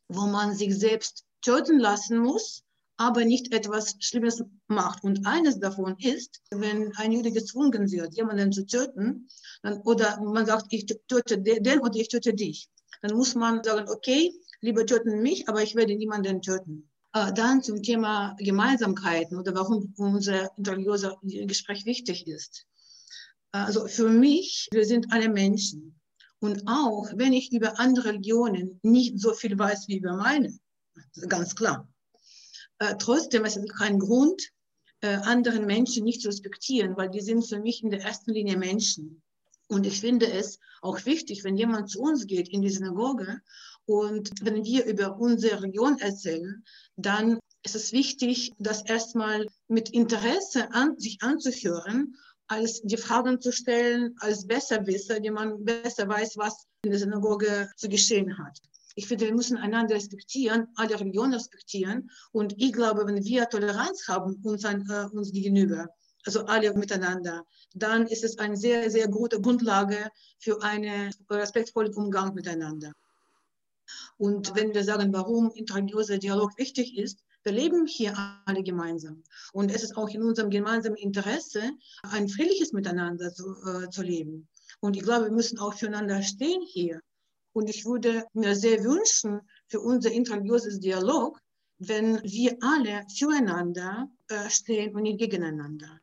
wo 0.09 0.27
man 0.27 0.53
sich 0.53 0.77
selbst 0.77 1.23
töten 1.41 1.79
lassen 1.79 2.19
muss, 2.19 2.63
aber 2.97 3.23
nicht 3.23 3.53
etwas 3.53 3.95
Schlimmes 3.99 4.43
macht. 4.67 5.03
Und 5.03 5.25
eines 5.25 5.59
davon 5.59 5.95
ist, 5.99 6.41
wenn 6.51 6.93
ein 6.97 7.11
Jude 7.13 7.31
gezwungen 7.31 7.89
wird, 7.91 8.15
jemanden 8.15 8.51
zu 8.51 8.65
töten, 8.65 9.29
dann, 9.63 9.81
oder 9.81 10.19
man 10.21 10.45
sagt, 10.45 10.67
ich 10.71 10.85
töte 11.07 11.37
den 11.37 11.79
oder 11.79 11.95
ich 11.95 12.09
töte 12.09 12.33
dich, 12.33 12.67
dann 13.01 13.15
muss 13.15 13.35
man 13.35 13.63
sagen, 13.63 13.89
okay, 13.89 14.33
lieber 14.59 14.85
töten 14.85 15.21
mich, 15.21 15.47
aber 15.47 15.63
ich 15.63 15.75
werde 15.75 15.95
niemanden 15.95 16.41
töten. 16.41 16.89
Äh, 17.13 17.33
dann 17.33 17.63
zum 17.63 17.81
Thema 17.81 18.35
Gemeinsamkeiten 18.37 19.37
oder 19.37 19.55
warum 19.55 19.93
unser 19.97 20.51
religiöses 20.59 21.13
Gespräch 21.23 21.85
wichtig 21.85 22.27
ist. 22.27 22.65
Also 23.51 23.87
für 23.87 24.09
mich, 24.09 24.67
wir 24.71 24.85
sind 24.85 25.11
alle 25.11 25.29
Menschen. 25.29 25.99
Und 26.39 26.63
auch 26.67 27.09
wenn 27.15 27.33
ich 27.33 27.51
über 27.51 27.79
andere 27.79 28.09
Religionen 28.09 28.79
nicht 28.83 29.19
so 29.19 29.33
viel 29.33 29.57
weiß 29.57 29.87
wie 29.87 29.97
über 29.97 30.15
meine, 30.15 30.57
ganz 31.27 31.55
klar. 31.55 31.87
Äh, 32.79 32.95
trotzdem 32.97 33.45
ist 33.45 33.57
es 33.57 33.69
kein 33.77 33.99
Grund, 33.99 34.41
äh, 35.01 35.15
anderen 35.15 35.65
Menschen 35.65 36.03
nicht 36.03 36.21
zu 36.21 36.27
respektieren, 36.27 36.97
weil 36.97 37.09
die 37.09 37.21
sind 37.21 37.47
für 37.47 37.59
mich 37.59 37.83
in 37.83 37.89
der 37.89 38.01
ersten 38.01 38.31
Linie 38.31 38.57
Menschen. 38.57 39.21
Und 39.67 39.85
ich 39.85 40.01
finde 40.01 40.31
es 40.31 40.59
auch 40.81 41.05
wichtig, 41.05 41.43
wenn 41.43 41.55
jemand 41.55 41.89
zu 41.89 42.01
uns 42.01 42.25
geht 42.25 42.49
in 42.49 42.61
die 42.61 42.69
Synagoge 42.69 43.41
und 43.85 44.31
wenn 44.41 44.63
wir 44.63 44.85
über 44.85 45.19
unsere 45.19 45.61
Region 45.61 45.99
erzählen, 45.99 46.63
dann 46.95 47.39
ist 47.63 47.75
es 47.75 47.91
wichtig, 47.91 48.53
das 48.57 48.83
erstmal 48.83 49.45
mit 49.67 49.89
Interesse 49.89 50.71
an, 50.73 50.97
sich 50.97 51.21
anzuhören, 51.21 52.15
als 52.47 52.81
die 52.81 52.97
Fragen 52.97 53.39
zu 53.41 53.51
stellen, 53.51 54.15
als 54.19 54.47
Besserwisser, 54.47 55.19
die 55.19 55.29
man 55.29 55.63
besser 55.63 56.07
weiß, 56.07 56.37
was 56.37 56.65
in 56.83 56.91
der 56.91 56.99
Synagoge 56.99 57.69
zu 57.75 57.89
geschehen 57.89 58.37
hat. 58.37 58.59
Ich 58.95 59.07
finde, 59.07 59.25
wir 59.25 59.35
müssen 59.35 59.57
einander 59.57 59.95
respektieren, 59.95 60.67
alle 60.75 60.99
Religionen 60.99 61.33
respektieren. 61.33 62.09
Und 62.31 62.53
ich 62.57 62.73
glaube, 62.73 63.05
wenn 63.05 63.23
wir 63.23 63.47
Toleranz 63.49 64.07
haben 64.07 64.35
uns, 64.43 64.65
an, 64.65 64.87
äh, 64.89 65.05
uns 65.15 65.31
gegenüber, 65.31 65.87
also 66.25 66.45
alle 66.45 66.73
miteinander, 66.73 67.45
dann 67.73 68.07
ist 68.07 68.23
es 68.23 68.37
eine 68.39 68.57
sehr, 68.57 68.89
sehr 68.91 69.07
gute 69.07 69.39
Grundlage 69.39 70.09
für 70.39 70.61
einen 70.63 71.13
respektvollen 71.29 71.93
Umgang 71.93 72.33
miteinander. 72.33 72.91
Und 74.17 74.55
wenn 74.55 74.73
wir 74.73 74.83
sagen, 74.83 75.13
warum 75.13 75.51
interreligiöser 75.51 76.17
Dialog 76.17 76.57
wichtig 76.57 76.97
ist, 76.97 77.23
wir 77.43 77.53
leben 77.53 77.87
hier 77.87 78.15
alle 78.45 78.63
gemeinsam. 78.63 79.23
Und 79.53 79.73
es 79.73 79.83
ist 79.83 79.95
auch 79.95 80.09
in 80.09 80.21
unserem 80.23 80.49
gemeinsamen 80.49 80.97
Interesse, 80.97 81.71
ein 82.03 82.27
friedliches 82.27 82.73
Miteinander 82.73 83.33
zu, 83.33 83.55
äh, 83.65 83.89
zu 83.89 84.01
leben. 84.01 84.47
Und 84.81 84.97
ich 84.97 85.03
glaube, 85.03 85.25
wir 85.25 85.31
müssen 85.31 85.57
auch 85.57 85.73
füreinander 85.73 86.21
stehen 86.21 86.61
hier. 86.61 87.01
Und 87.53 87.69
ich 87.69 87.85
würde 87.85 88.25
mir 88.33 88.55
sehr 88.55 88.83
wünschen 88.83 89.41
für 89.67 89.79
unser 89.79 90.11
interreligiöses 90.11 90.79
Dialog, 90.79 91.39
wenn 91.79 92.21
wir 92.23 92.57
alle 92.61 93.05
füreinander 93.17 94.09
äh, 94.29 94.49
stehen 94.49 94.95
und 94.95 95.03
nicht 95.03 95.19
gegeneinander. 95.19 95.99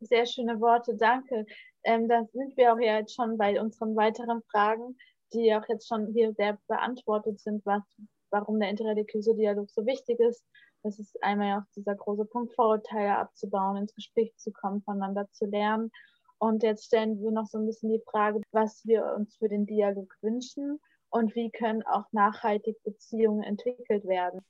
Sehr 0.00 0.26
schöne 0.26 0.60
Worte, 0.60 0.94
danke. 0.96 1.46
Ähm, 1.84 2.08
da 2.08 2.24
sind 2.32 2.56
wir 2.56 2.74
auch 2.74 2.78
jetzt 2.78 3.14
schon 3.14 3.38
bei 3.38 3.60
unseren 3.60 3.96
weiteren 3.96 4.42
Fragen, 4.50 4.96
die 5.32 5.54
auch 5.54 5.66
jetzt 5.68 5.88
schon 5.88 6.12
hier 6.12 6.32
sehr 6.34 6.58
beantwortet 6.68 7.40
sind, 7.40 7.64
was, 7.64 7.82
warum 8.30 8.60
der 8.60 8.70
interreligiöse 8.70 9.34
Dialog 9.34 9.70
so 9.70 9.86
wichtig 9.86 10.18
ist. 10.20 10.44
Das 10.82 10.98
ist 10.98 11.22
einmal 11.22 11.48
ja 11.48 11.58
auch 11.60 11.72
dieser 11.74 11.94
große 11.94 12.26
Punkt, 12.26 12.54
Vorurteile 12.54 13.16
abzubauen, 13.16 13.76
ins 13.76 13.94
Gespräch 13.94 14.34
zu 14.36 14.52
kommen, 14.52 14.82
voneinander 14.82 15.26
zu 15.32 15.46
lernen 15.46 15.90
und 16.38 16.62
jetzt 16.62 16.86
stellen 16.86 17.20
wir 17.22 17.30
noch 17.30 17.46
so 17.46 17.58
ein 17.58 17.66
bisschen 17.66 17.90
die 17.90 18.02
Frage, 18.10 18.40
was 18.52 18.84
wir 18.84 19.14
uns 19.16 19.36
für 19.36 19.48
den 19.48 19.66
Dialog 19.66 20.14
wünschen 20.20 20.80
und 21.10 21.34
wie 21.34 21.50
können 21.50 21.82
auch 21.84 22.04
nachhaltig 22.12 22.82
Beziehungen 22.82 23.42
entwickelt 23.42 24.04
werden. 24.04 24.40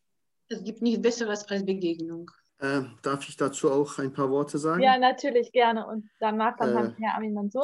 Es 0.49 0.63
gibt 0.65 0.83
nichts 0.83 1.03
Besseres 1.03 1.49
als 1.49 1.65
Begegnung. 1.65 2.31
Äh, 2.59 2.83
darf 3.03 3.29
ich 3.29 3.37
dazu 3.37 3.71
auch 3.71 3.99
ein 3.99 4.13
paar 4.13 4.31
Worte 4.31 4.59
sagen? 4.59 4.83
Ja, 4.83 4.99
natürlich, 4.99 5.53
gerne. 5.53 5.87
Und 5.87 6.09
danach 6.21 6.57
dann 6.57 6.93
äh, 6.93 6.95
Herr 6.99 7.17
Amin 7.17 7.51
so. 7.51 7.63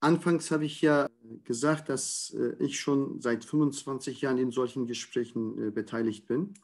Anfangs 0.00 0.50
habe 0.50 0.64
ich 0.64 0.80
ja 0.80 1.08
gesagt, 1.44 1.88
dass 1.88 2.34
äh, 2.38 2.54
ich 2.64 2.78
schon 2.78 3.20
seit 3.20 3.44
25 3.44 4.20
Jahren 4.20 4.38
in 4.38 4.50
solchen 4.50 4.86
Gesprächen 4.86 5.68
äh, 5.68 5.70
beteiligt 5.70 6.26
bin, 6.26 6.54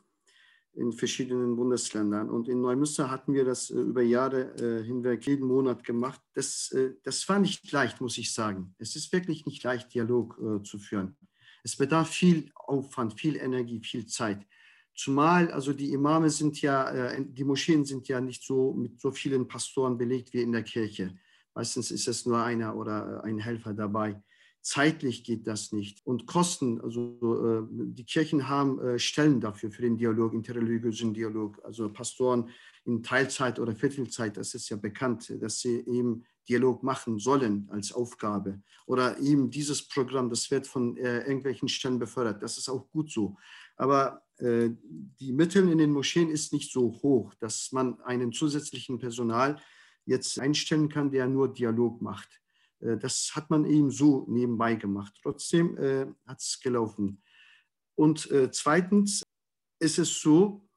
in 0.76 0.92
verschiedenen 0.92 1.56
Bundesländern. 1.56 2.30
Und 2.30 2.48
in 2.48 2.60
Neumünster 2.60 3.10
hatten 3.10 3.32
wir 3.32 3.44
das 3.44 3.70
äh, 3.70 3.74
über 3.74 4.02
Jahre 4.02 4.54
äh, 4.56 4.84
hinweg 4.84 5.26
jeden 5.26 5.46
Monat 5.46 5.84
gemacht. 5.84 6.20
Das, 6.34 6.72
äh, 6.72 6.94
das 7.02 7.28
war 7.28 7.38
nicht 7.38 7.70
leicht, 7.70 8.00
muss 8.00 8.18
ich 8.18 8.32
sagen. 8.32 8.74
Es 8.78 8.96
ist 8.96 9.12
wirklich 9.12 9.46
nicht 9.46 9.62
leicht, 9.62 9.94
Dialog 9.94 10.38
zu 10.64 10.78
führen. 10.78 11.16
Es 11.62 11.76
bedarf 11.76 12.10
viel 12.10 12.50
Aufwand, 12.54 13.18
viel 13.18 13.36
Energie, 13.36 13.80
viel 13.80 14.06
Zeit. 14.06 14.46
Zumal 14.94 15.50
also 15.50 15.72
die 15.72 15.92
Imame 15.92 16.30
sind 16.30 16.60
ja, 16.60 17.18
die 17.20 17.44
Moscheen 17.44 17.84
sind 17.84 18.06
ja 18.06 18.20
nicht 18.20 18.44
so 18.44 18.72
mit 18.74 19.00
so 19.00 19.10
vielen 19.10 19.48
Pastoren 19.48 19.98
belegt 19.98 20.32
wie 20.32 20.42
in 20.42 20.52
der 20.52 20.62
Kirche. 20.62 21.16
Meistens 21.54 21.90
ist 21.90 22.06
es 22.06 22.26
nur 22.26 22.42
einer 22.42 22.76
oder 22.76 23.24
ein 23.24 23.38
Helfer 23.38 23.74
dabei. 23.74 24.22
Zeitlich 24.64 25.24
geht 25.24 25.46
das 25.46 25.72
nicht. 25.72 26.00
Und 26.06 26.24
Kosten, 26.24 26.80
also 26.80 27.18
äh, 27.20 27.66
die 27.70 28.06
Kirchen 28.06 28.48
haben 28.48 28.80
äh, 28.80 28.98
Stellen 28.98 29.38
dafür, 29.38 29.70
für 29.70 29.82
den 29.82 29.98
Dialog, 29.98 30.32
interreligiösen 30.32 31.12
Dialog. 31.12 31.60
Also 31.64 31.92
Pastoren 31.92 32.48
in 32.86 33.02
Teilzeit 33.02 33.58
oder 33.58 33.76
Viertelzeit, 33.76 34.38
das 34.38 34.54
ist 34.54 34.70
ja 34.70 34.78
bekannt, 34.78 35.30
dass 35.38 35.60
sie 35.60 35.84
eben 35.86 36.24
Dialog 36.48 36.82
machen 36.82 37.18
sollen 37.18 37.68
als 37.72 37.92
Aufgabe. 37.92 38.62
Oder 38.86 39.18
eben 39.20 39.50
dieses 39.50 39.86
Programm, 39.86 40.30
das 40.30 40.50
wird 40.50 40.66
von 40.66 40.96
irgendwelchen 40.96 41.68
Stellen 41.68 41.98
befördert. 41.98 42.42
Das 42.42 42.56
ist 42.56 42.70
auch 42.70 42.90
gut 42.90 43.10
so. 43.10 43.36
Aber 43.76 44.22
die 44.38 45.32
Mittel 45.32 45.70
in 45.70 45.78
den 45.78 45.90
Moscheen 45.90 46.28
ist 46.28 46.52
nicht 46.52 46.70
so 46.70 46.92
hoch, 47.02 47.32
dass 47.40 47.72
man 47.72 47.98
einen 48.02 48.30
zusätzlichen 48.30 48.98
Personal 48.98 49.58
jetzt 50.04 50.38
einstellen 50.38 50.90
kann, 50.90 51.10
der 51.10 51.28
nur 51.28 51.52
Dialog 51.52 52.02
macht. 52.02 52.43
Äh, 52.84 52.98
das 52.98 53.32
hat 53.34 53.50
man 53.50 53.64
eben 53.64 53.90
so 53.90 54.24
nebenbei 54.28 54.74
gemacht. 54.74 55.14
Trotzdem 55.22 55.76
äh, 55.78 56.06
hat 56.26 56.40
es 56.40 56.60
gelaufen. 56.62 57.22
Und 57.96 58.30
äh, 58.30 58.50
zweitens 58.50 59.22
ist 59.80 59.98
es 59.98 60.20
so, 60.20 60.68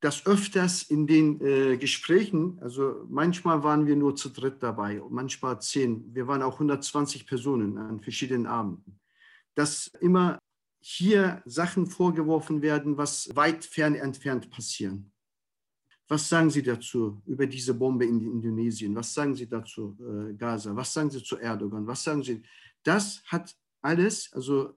dass 0.00 0.26
öfters 0.26 0.82
in 0.82 1.06
den 1.06 1.40
äh, 1.40 1.76
Gesprächen, 1.78 2.58
also 2.60 3.06
manchmal 3.08 3.62
waren 3.62 3.86
wir 3.86 3.96
nur 3.96 4.14
zu 4.14 4.28
dritt 4.28 4.62
dabei, 4.62 5.02
manchmal 5.08 5.60
zehn, 5.60 6.14
wir 6.14 6.26
waren 6.26 6.42
auch 6.42 6.54
120 6.54 7.26
Personen 7.26 7.78
an 7.78 8.00
verschiedenen 8.00 8.46
Abenden, 8.46 9.00
dass 9.54 9.88
immer 10.00 10.38
hier 10.80 11.42
Sachen 11.46 11.86
vorgeworfen 11.86 12.62
werden, 12.62 12.96
was 12.98 13.34
weit 13.34 13.64
fern 13.64 13.94
entfernt 13.94 14.50
passieren. 14.50 15.12
Was 16.08 16.28
sagen 16.28 16.50
Sie 16.50 16.62
dazu 16.62 17.20
über 17.26 17.46
diese 17.46 17.74
Bombe 17.74 18.04
in 18.04 18.20
Indonesien? 18.20 18.94
Was 18.94 19.12
sagen 19.12 19.34
Sie 19.34 19.48
dazu, 19.48 19.96
äh, 20.00 20.34
Gaza? 20.34 20.74
Was 20.74 20.92
sagen 20.92 21.10
Sie 21.10 21.22
zu 21.22 21.36
Erdogan? 21.38 21.86
Was 21.86 22.04
sagen 22.04 22.22
Sie? 22.22 22.42
Das 22.82 23.22
hat 23.26 23.54
alles, 23.82 24.32
also 24.32 24.76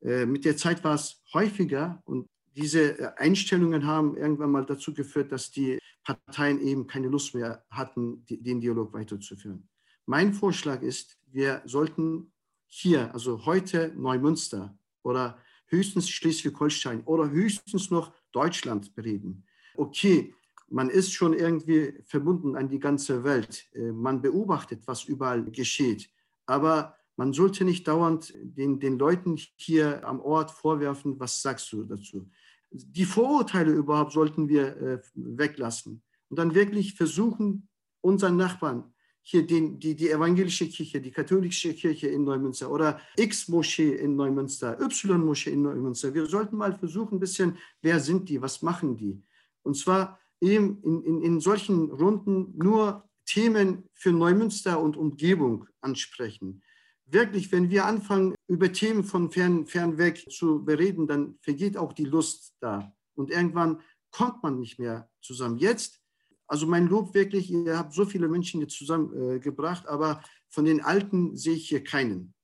äh, 0.00 0.24
mit 0.24 0.44
der 0.44 0.56
Zeit 0.56 0.82
war 0.84 0.94
es 0.94 1.20
häufiger 1.34 2.00
und 2.04 2.28
diese 2.54 2.98
äh, 2.98 3.12
Einstellungen 3.16 3.86
haben 3.86 4.16
irgendwann 4.16 4.52
mal 4.52 4.66
dazu 4.66 4.94
geführt, 4.94 5.32
dass 5.32 5.50
die 5.50 5.78
Parteien 6.04 6.60
eben 6.60 6.86
keine 6.86 7.08
Lust 7.08 7.34
mehr 7.34 7.64
hatten, 7.70 8.24
die, 8.26 8.40
den 8.42 8.60
Dialog 8.60 8.92
weiterzuführen. 8.92 9.68
Mein 10.06 10.32
Vorschlag 10.32 10.82
ist, 10.82 11.18
wir 11.26 11.60
sollten 11.66 12.32
hier, 12.66 13.12
also 13.12 13.44
heute 13.46 13.92
Neumünster 13.96 14.78
oder 15.02 15.38
höchstens 15.66 16.08
Schleswig-Holstein 16.08 17.02
oder 17.04 17.30
höchstens 17.30 17.90
noch 17.90 18.12
Deutschland 18.32 18.94
bereden. 18.94 19.44
Okay, 19.76 20.34
man 20.70 20.90
ist 20.90 21.12
schon 21.12 21.32
irgendwie 21.32 21.94
verbunden 22.04 22.56
an 22.56 22.68
die 22.68 22.78
ganze 22.78 23.24
Welt. 23.24 23.66
Äh, 23.74 23.92
man 23.92 24.20
beobachtet, 24.20 24.82
was 24.86 25.04
überall 25.04 25.44
geschieht. 25.44 26.10
Aber 26.46 26.96
man 27.16 27.32
sollte 27.32 27.64
nicht 27.64 27.88
dauernd 27.88 28.32
den, 28.36 28.78
den 28.78 28.98
Leuten 28.98 29.36
hier 29.56 30.06
am 30.06 30.20
Ort 30.20 30.50
vorwerfen, 30.50 31.18
was 31.18 31.42
sagst 31.42 31.72
du 31.72 31.84
dazu. 31.84 32.30
Die 32.70 33.04
Vorurteile 33.04 33.72
überhaupt 33.72 34.12
sollten 34.12 34.48
wir 34.48 34.76
äh, 34.76 35.00
weglassen 35.14 36.02
und 36.28 36.38
dann 36.38 36.54
wirklich 36.54 36.94
versuchen, 36.94 37.68
unseren 38.00 38.36
Nachbarn, 38.36 38.92
hier 39.22 39.46
den, 39.46 39.78
die, 39.78 39.94
die 39.94 40.10
evangelische 40.10 40.66
Kirche, 40.68 41.00
die 41.00 41.10
katholische 41.10 41.74
Kirche 41.74 42.08
in 42.08 42.24
Neumünster 42.24 42.70
oder 42.70 42.98
X-Moschee 43.16 43.96
in 43.96 44.16
Neumünster, 44.16 44.80
Y-Moschee 44.80 45.50
in 45.50 45.62
Neumünster, 45.62 46.14
wir 46.14 46.24
sollten 46.26 46.56
mal 46.56 46.72
versuchen, 46.72 47.16
ein 47.16 47.20
bisschen, 47.20 47.58
wer 47.82 48.00
sind 48.00 48.28
die, 48.28 48.40
was 48.40 48.62
machen 48.62 48.96
die? 48.96 49.22
Und 49.62 49.76
zwar 49.76 50.18
eben 50.40 50.82
in, 50.82 51.02
in, 51.02 51.22
in 51.22 51.40
solchen 51.40 51.90
Runden 51.90 52.56
nur 52.56 53.08
Themen 53.26 53.88
für 53.92 54.12
Neumünster 54.12 54.80
und 54.80 54.96
Umgebung 54.96 55.66
ansprechen. 55.80 56.62
Wirklich, 57.04 57.50
wenn 57.52 57.70
wir 57.70 57.84
anfangen, 57.84 58.34
über 58.48 58.72
Themen 58.72 59.04
von 59.04 59.30
fern, 59.30 59.66
fern 59.66 59.98
weg 59.98 60.24
zu 60.30 60.64
bereden, 60.64 61.06
dann 61.06 61.38
vergeht 61.40 61.76
auch 61.76 61.92
die 61.92 62.04
Lust 62.04 62.54
da. 62.60 62.92
Und 63.14 63.30
irgendwann 63.30 63.80
kommt 64.10 64.42
man 64.42 64.58
nicht 64.58 64.78
mehr 64.78 65.10
zusammen. 65.20 65.58
Jetzt, 65.58 66.00
also 66.46 66.66
mein 66.66 66.86
Lob 66.86 67.14
wirklich, 67.14 67.50
ihr 67.50 67.78
habt 67.78 67.92
so 67.92 68.04
viele 68.04 68.28
Menschen 68.28 68.60
jetzt 68.60 68.76
zusammengebracht, 68.76 69.84
äh, 69.84 69.88
aber 69.88 70.22
von 70.48 70.64
den 70.64 70.80
Alten 70.80 71.36
sehe 71.36 71.54
ich 71.54 71.68
hier 71.68 71.84
keinen. 71.84 72.34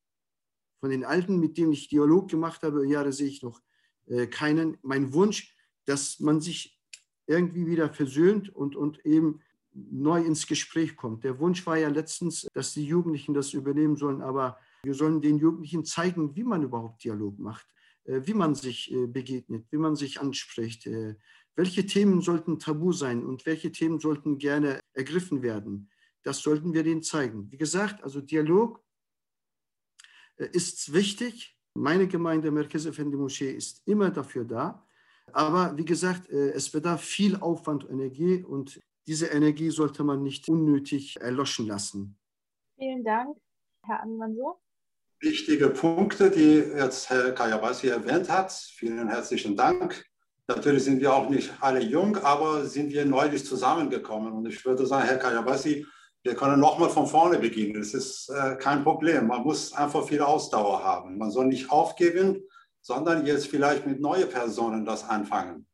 Von 0.79 0.91
den 0.91 1.05
Alten, 1.05 1.39
mit 1.39 1.57
denen 1.57 1.71
ich 1.71 1.87
Dialog 1.87 2.29
gemacht 2.29 2.61
habe, 2.61 2.87
Jahre 2.87 3.11
sehe 3.11 3.27
ich 3.27 3.41
noch 3.41 3.61
äh, 4.07 4.27
keinen. 4.27 4.77
Mein 4.83 5.13
Wunsch, 5.13 5.55
dass 5.85 6.19
man 6.19 6.41
sich 6.41 6.74
irgendwie 7.27 7.65
wieder 7.65 7.89
versöhnt 7.89 8.49
und, 8.49 8.75
und 8.75 9.05
eben 9.05 9.41
neu 9.75 10.21
ins 10.23 10.47
Gespräch 10.47 10.95
kommt. 10.95 11.23
Der 11.23 11.39
Wunsch 11.39 11.65
war 11.65 11.77
ja 11.77 11.89
letztens, 11.89 12.47
dass 12.53 12.73
die 12.73 12.85
Jugendlichen 12.85 13.33
das 13.33 13.53
übernehmen 13.53 13.97
sollen, 13.97 14.21
aber 14.21 14.57
wir 14.83 14.93
sollen 14.93 15.21
den 15.21 15.37
Jugendlichen 15.37 15.83
zeigen, 15.83 16.35
wie 16.35 16.43
man 16.43 16.63
überhaupt 16.63 17.03
Dialog 17.03 17.37
macht, 17.39 17.67
äh, 18.05 18.21
wie 18.23 18.33
man 18.33 18.55
sich 18.55 18.91
äh, 18.93 19.07
begegnet, 19.07 19.65
wie 19.71 19.77
man 19.77 19.95
sich 19.95 20.21
anspricht, 20.21 20.87
äh, 20.87 21.15
welche 21.55 21.85
Themen 21.85 22.21
sollten 22.21 22.59
tabu 22.59 22.91
sein 22.91 23.25
und 23.25 23.45
welche 23.45 23.71
Themen 23.71 23.99
sollten 23.99 24.37
gerne 24.37 24.79
ergriffen 24.93 25.41
werden. 25.41 25.89
Das 26.23 26.39
sollten 26.39 26.73
wir 26.73 26.83
denen 26.83 27.03
zeigen. 27.03 27.51
Wie 27.51 27.57
gesagt, 27.57 28.03
also 28.03 28.19
Dialog 28.19 28.83
ist 30.37 30.91
wichtig. 30.91 31.57
Meine 31.75 32.07
Gemeinde 32.07 32.51
Merkez 32.51 32.85
Efendi 32.85 33.15
Moschee 33.15 33.51
ist 33.51 33.81
immer 33.85 34.09
dafür 34.09 34.43
da. 34.43 34.85
Aber 35.31 35.77
wie 35.77 35.85
gesagt, 35.85 36.29
äh, 36.29 36.51
es 36.51 36.71
bedarf 36.71 37.01
viel 37.01 37.35
Aufwand 37.35 37.83
und 37.85 37.91
Energie 37.91 38.43
und 38.43 38.79
diese 39.07 39.27
Energie 39.27 39.69
sollte 39.69 40.03
man 40.03 40.23
nicht 40.23 40.47
unnötig 40.49 41.19
erloschen 41.21 41.67
lassen. 41.67 42.17
Vielen 42.77 43.03
Dank, 43.03 43.37
Herr 43.83 44.01
Anmansur. 44.01 44.59
Wichtige 45.19 45.69
Punkte, 45.69 46.29
die 46.29 46.55
jetzt 46.77 47.09
Herr 47.09 47.31
Kayabasi 47.31 47.87
erwähnt 47.87 48.29
hat. 48.29 48.51
Vielen 48.51 49.07
herzlichen 49.07 49.55
Dank. 49.55 50.05
Natürlich 50.47 50.83
sind 50.83 51.01
wir 51.01 51.13
auch 51.13 51.29
nicht 51.29 51.51
alle 51.59 51.81
jung, 51.81 52.17
aber 52.17 52.65
sind 52.65 52.91
wir 52.91 53.05
neulich 53.05 53.45
zusammengekommen. 53.45 54.33
Und 54.33 54.45
ich 54.47 54.63
würde 54.65 54.85
sagen, 54.85 55.07
Herr 55.07 55.17
Kayabasi, 55.17 55.85
wir 56.23 56.35
können 56.35 56.59
nochmal 56.59 56.89
von 56.89 57.07
vorne 57.07 57.39
beginnen. 57.39 57.75
Das 57.75 57.93
ist 57.93 58.29
äh, 58.29 58.55
kein 58.55 58.83
Problem. 58.83 59.27
Man 59.27 59.43
muss 59.43 59.73
einfach 59.73 60.05
viel 60.07 60.21
Ausdauer 60.21 60.83
haben. 60.83 61.17
Man 61.17 61.31
soll 61.31 61.45
nicht 61.45 61.71
aufgeben, 61.71 62.43
sondern 62.85 63.25
jetzt 63.25 63.47
vielleicht 63.47 63.87
mit 63.87 63.99
neuen 63.99 64.29
Personen 64.29 64.85
das 64.85 65.09
anfangen. 65.09 65.65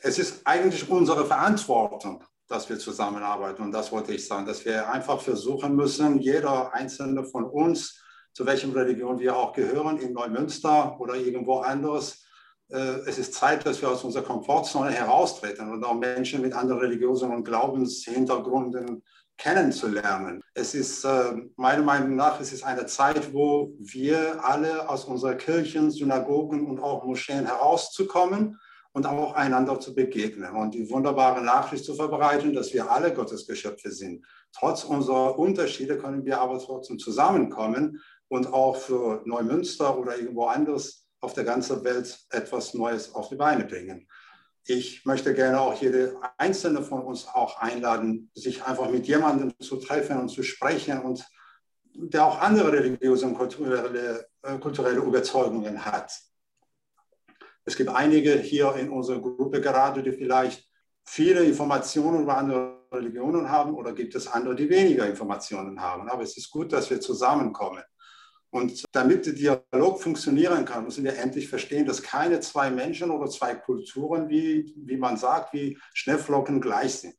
Es 0.00 0.16
ist 0.16 0.42
eigentlich 0.44 0.88
unsere 0.88 1.26
Verantwortung, 1.26 2.22
dass 2.46 2.68
wir 2.68 2.78
zusammenarbeiten. 2.78 3.62
Und 3.62 3.72
das 3.72 3.90
wollte 3.90 4.14
ich 4.14 4.24
sagen, 4.28 4.46
dass 4.46 4.64
wir 4.64 4.88
einfach 4.88 5.20
versuchen 5.20 5.74
müssen, 5.74 6.20
jeder 6.20 6.72
einzelne 6.72 7.24
von 7.24 7.46
uns, 7.46 8.00
zu 8.32 8.46
welchem 8.46 8.70
Religion 8.70 9.18
wir 9.18 9.36
auch 9.36 9.54
gehören, 9.54 9.98
in 9.98 10.12
Neumünster 10.12 11.00
oder 11.00 11.16
irgendwo 11.16 11.58
anderes, 11.58 12.24
äh, 12.68 13.00
es 13.06 13.18
ist 13.18 13.34
Zeit, 13.34 13.66
dass 13.66 13.82
wir 13.82 13.90
aus 13.90 14.04
unserer 14.04 14.22
Komfortzone 14.22 14.92
heraustreten 14.92 15.72
und 15.72 15.82
auch 15.82 15.94
Menschen 15.94 16.42
mit 16.42 16.52
anderen 16.52 16.80
Religionen 16.80 17.34
und 17.34 17.42
Glaubenshintergründen 17.42 19.02
kennenzulernen. 19.38 20.42
Es 20.54 20.74
ist 20.74 21.04
äh, 21.04 21.32
meiner 21.56 21.82
Meinung 21.82 22.16
nach, 22.16 22.40
es 22.40 22.52
ist 22.52 22.64
eine 22.64 22.86
Zeit, 22.86 23.32
wo 23.32 23.74
wir 23.78 24.44
alle 24.44 24.88
aus 24.88 25.04
unseren 25.04 25.38
Kirchen, 25.38 25.90
Synagogen 25.90 26.66
und 26.66 26.80
auch 26.80 27.04
Moscheen 27.04 27.46
herauszukommen 27.46 28.58
und 28.92 29.06
auch 29.06 29.34
einander 29.34 29.78
zu 29.78 29.94
begegnen 29.94 30.54
und 30.56 30.74
die 30.74 30.88
wunderbare 30.90 31.42
Nachricht 31.42 31.84
zu 31.84 31.94
verbreiten, 31.94 32.54
dass 32.54 32.72
wir 32.72 32.90
alle 32.90 33.12
Gottes 33.12 33.46
Geschöpfe 33.46 33.90
sind. 33.90 34.24
Trotz 34.52 34.84
unserer 34.84 35.38
Unterschiede 35.38 35.98
können 35.98 36.24
wir 36.24 36.40
aber 36.40 36.58
trotzdem 36.58 36.98
zusammenkommen 36.98 38.00
und 38.28 38.52
auch 38.52 38.76
für 38.76 39.20
Neumünster 39.26 39.98
oder 39.98 40.16
irgendwo 40.18 40.46
anders 40.46 41.06
auf 41.20 41.34
der 41.34 41.44
ganzen 41.44 41.84
Welt 41.84 42.18
etwas 42.30 42.72
Neues 42.72 43.14
auf 43.14 43.28
die 43.28 43.36
Beine 43.36 43.64
bringen 43.64 44.06
ich 44.66 45.04
möchte 45.04 45.32
gerne 45.32 45.60
auch 45.60 45.80
jede 45.80 46.16
einzelne 46.38 46.82
von 46.82 47.02
uns 47.02 47.26
auch 47.28 47.58
einladen, 47.58 48.30
sich 48.34 48.64
einfach 48.64 48.90
mit 48.90 49.06
jemandem 49.06 49.52
zu 49.60 49.76
treffen 49.76 50.18
und 50.18 50.28
zu 50.28 50.42
sprechen 50.42 51.00
und 51.02 51.24
der 51.94 52.26
auch 52.26 52.40
andere 52.40 52.72
religiöse 52.72 53.26
und 53.26 53.34
kulturelle, 53.34 54.26
äh, 54.42 54.58
kulturelle 54.58 54.98
Überzeugungen 54.98 55.84
hat. 55.84 56.12
Es 57.64 57.76
gibt 57.76 57.90
einige 57.90 58.34
hier 58.38 58.74
in 58.74 58.90
unserer 58.90 59.20
Gruppe 59.20 59.60
gerade, 59.60 60.02
die 60.02 60.12
vielleicht 60.12 60.68
viele 61.04 61.44
Informationen 61.44 62.22
über 62.22 62.36
andere 62.36 62.86
Religionen 62.92 63.48
haben 63.48 63.74
oder 63.74 63.92
gibt 63.92 64.14
es 64.14 64.26
andere, 64.26 64.54
die 64.54 64.68
weniger 64.68 65.06
Informationen 65.06 65.80
haben. 65.80 66.08
Aber 66.08 66.22
es 66.22 66.36
ist 66.36 66.50
gut, 66.50 66.72
dass 66.72 66.90
wir 66.90 67.00
zusammenkommen. 67.00 67.82
Und 68.56 68.84
damit 68.92 69.26
der 69.26 69.34
Dialog 69.34 70.00
funktionieren 70.00 70.64
kann, 70.64 70.84
müssen 70.84 71.04
wir 71.04 71.18
endlich 71.18 71.46
verstehen, 71.46 71.84
dass 71.84 72.02
keine 72.02 72.40
zwei 72.40 72.70
Menschen 72.70 73.10
oder 73.10 73.28
zwei 73.28 73.54
Kulturen, 73.54 74.30
wie, 74.30 74.72
wie 74.78 74.96
man 74.96 75.18
sagt, 75.18 75.52
wie 75.52 75.76
Schneeflocken 75.92 76.62
gleich 76.62 76.94
sind. 77.00 77.14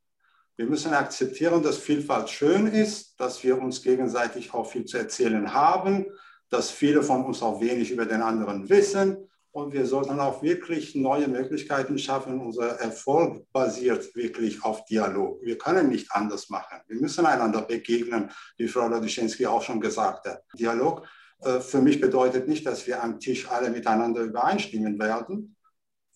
Wir 0.55 0.65
müssen 0.65 0.95
akzeptieren, 0.95 1.61
dass 1.61 1.77
Vielfalt 1.77 2.31
schön 2.31 2.65
ist, 2.65 3.19
dass 3.19 3.43
wir 3.43 3.61
uns 3.61 3.83
gegenseitig 3.83 4.51
auch 4.55 4.63
viel 4.63 4.85
zu 4.85 4.97
erzählen 4.97 5.53
haben, 5.53 6.07
dass 6.49 6.71
viele 6.71 7.03
von 7.03 7.23
uns 7.23 7.43
auch 7.43 7.61
wenig 7.61 7.91
über 7.91 8.07
den 8.07 8.23
anderen 8.23 8.67
wissen. 8.67 9.29
Und 9.51 9.73
wir 9.73 9.85
sollten 9.85 10.19
auch 10.19 10.41
wirklich 10.41 10.95
neue 10.95 11.27
Möglichkeiten 11.27 11.99
schaffen. 11.99 12.41
Unser 12.41 12.79
Erfolg 12.79 13.45
basiert 13.51 14.15
wirklich 14.15 14.63
auf 14.63 14.85
Dialog. 14.85 15.39
Wir 15.43 15.59
können 15.59 15.89
nicht 15.89 16.11
anders 16.11 16.49
machen. 16.49 16.79
Wir 16.87 16.99
müssen 16.99 17.27
einander 17.27 17.61
begegnen, 17.61 18.31
wie 18.57 18.67
Frau 18.67 18.87
Ladyschensky 18.87 19.45
auch 19.45 19.61
schon 19.61 19.79
gesagt 19.79 20.25
hat. 20.25 20.41
Dialog 20.57 21.07
für 21.39 21.81
mich 21.81 22.01
bedeutet 22.01 22.47
nicht, 22.47 22.65
dass 22.65 22.87
wir 22.87 23.03
am 23.03 23.19
Tisch 23.19 23.49
alle 23.49 23.69
miteinander 23.69 24.21
übereinstimmen 24.21 24.97
werden. 24.99 25.55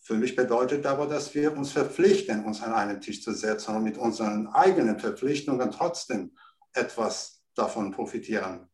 Für 0.03 0.15
mich 0.15 0.35
bedeutet 0.35 0.85
aber, 0.87 1.05
dass 1.05 1.33
wir 1.35 1.55
uns 1.55 1.71
verpflichten, 1.71 2.43
uns 2.43 2.61
an 2.63 2.73
einen 2.73 3.01
Tisch 3.01 3.21
zu 3.21 3.33
setzen 3.33 3.75
und 3.75 3.83
mit 3.83 3.97
unseren 3.97 4.47
eigenen 4.47 4.97
Verpflichtungen 4.97 5.69
trotzdem 5.69 6.31
etwas 6.73 7.43
davon 7.53 7.91
profitieren. 7.91 8.67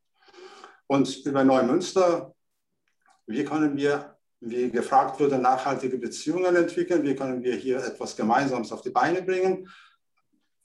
Und 0.88 1.26
über 1.26 1.44
Neumünster, 1.44 2.34
wie 3.26 3.44
können 3.44 3.76
wir, 3.76 4.16
wie 4.40 4.70
gefragt 4.70 5.20
wurde, 5.20 5.38
nachhaltige 5.38 5.98
Beziehungen 5.98 6.56
entwickeln? 6.56 7.04
Wie 7.04 7.16
können 7.16 7.44
wir 7.44 7.56
hier 7.56 7.84
etwas 7.84 8.16
Gemeinsames 8.16 8.72
auf 8.72 8.82
die 8.82 8.92
Beine 8.92 9.22
bringen? 9.22 9.68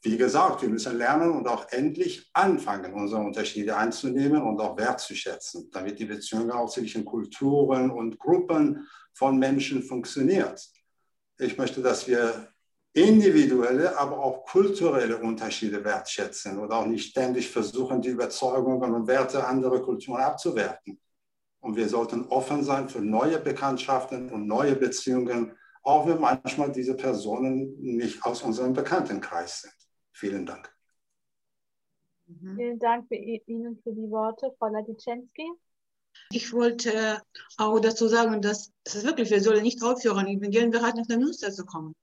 Wie 0.04 0.16
gesagt, 0.16 0.62
wir 0.62 0.68
müssen 0.68 0.98
lernen 0.98 1.30
und 1.30 1.46
auch 1.46 1.70
endlich 1.70 2.28
anfangen, 2.32 2.92
unsere 2.92 3.20
Unterschiede 3.20 3.76
einzunehmen 3.76 4.42
und 4.42 4.60
auch 4.60 4.76
wertzuschätzen, 4.76 5.70
damit 5.70 5.98
die 6.00 6.06
Beziehung 6.06 6.50
auch 6.50 6.68
zwischen 6.68 7.04
Kulturen 7.04 7.88
und 7.90 8.18
Gruppen 8.18 8.88
von 9.14 9.38
Menschen 9.38 9.82
funktioniert. 9.82 10.60
Ich 11.38 11.56
möchte, 11.56 11.82
dass 11.82 12.08
wir 12.08 12.48
individuelle, 12.92 13.96
aber 13.96 14.18
auch 14.18 14.44
kulturelle 14.44 15.18
Unterschiede 15.18 15.82
wertschätzen 15.84 16.58
und 16.58 16.72
auch 16.72 16.84
nicht 16.84 17.10
ständig 17.10 17.48
versuchen, 17.48 18.02
die 18.02 18.10
Überzeugungen 18.10 18.92
und 18.92 19.06
Werte 19.06 19.46
anderer 19.46 19.80
Kulturen 19.80 20.20
abzuwerten. 20.20 21.00
Und 21.60 21.76
wir 21.76 21.88
sollten 21.88 22.26
offen 22.26 22.64
sein 22.64 22.88
für 22.88 23.00
neue 23.00 23.38
Bekanntschaften 23.38 24.30
und 24.30 24.48
neue 24.48 24.74
Beziehungen, 24.74 25.56
auch 25.84 26.06
wenn 26.08 26.20
manchmal 26.20 26.72
diese 26.72 26.94
Personen 26.96 27.76
nicht 27.80 28.24
aus 28.24 28.42
unserem 28.42 28.72
Bekanntenkreis 28.72 29.62
sind. 29.62 29.72
Vielen 30.12 30.46
Dank. 30.46 30.72
Mhm. 32.26 32.56
Vielen 32.56 32.78
Dank 32.78 33.08
für 33.08 33.16
Ihnen 33.16 33.78
für 33.82 33.92
die 33.92 34.10
Worte, 34.10 34.54
Frau 34.58 34.68
Laditschensky. 34.68 35.50
Ich 36.30 36.52
wollte 36.52 37.22
auch 37.56 37.78
dazu 37.80 38.08
sagen, 38.08 38.42
dass 38.42 38.70
es 38.84 39.04
wirklich, 39.04 39.30
wir 39.30 39.42
sollen 39.42 39.62
nicht 39.62 39.82
aufhören. 39.82 40.26
Ich 40.26 40.38
bin 40.38 40.50
gerne 40.50 40.70
bereit, 40.70 40.96
nach 40.96 41.06
der 41.06 41.18
Münster 41.18 41.50
zu 41.50 41.64
kommen. 41.64 41.94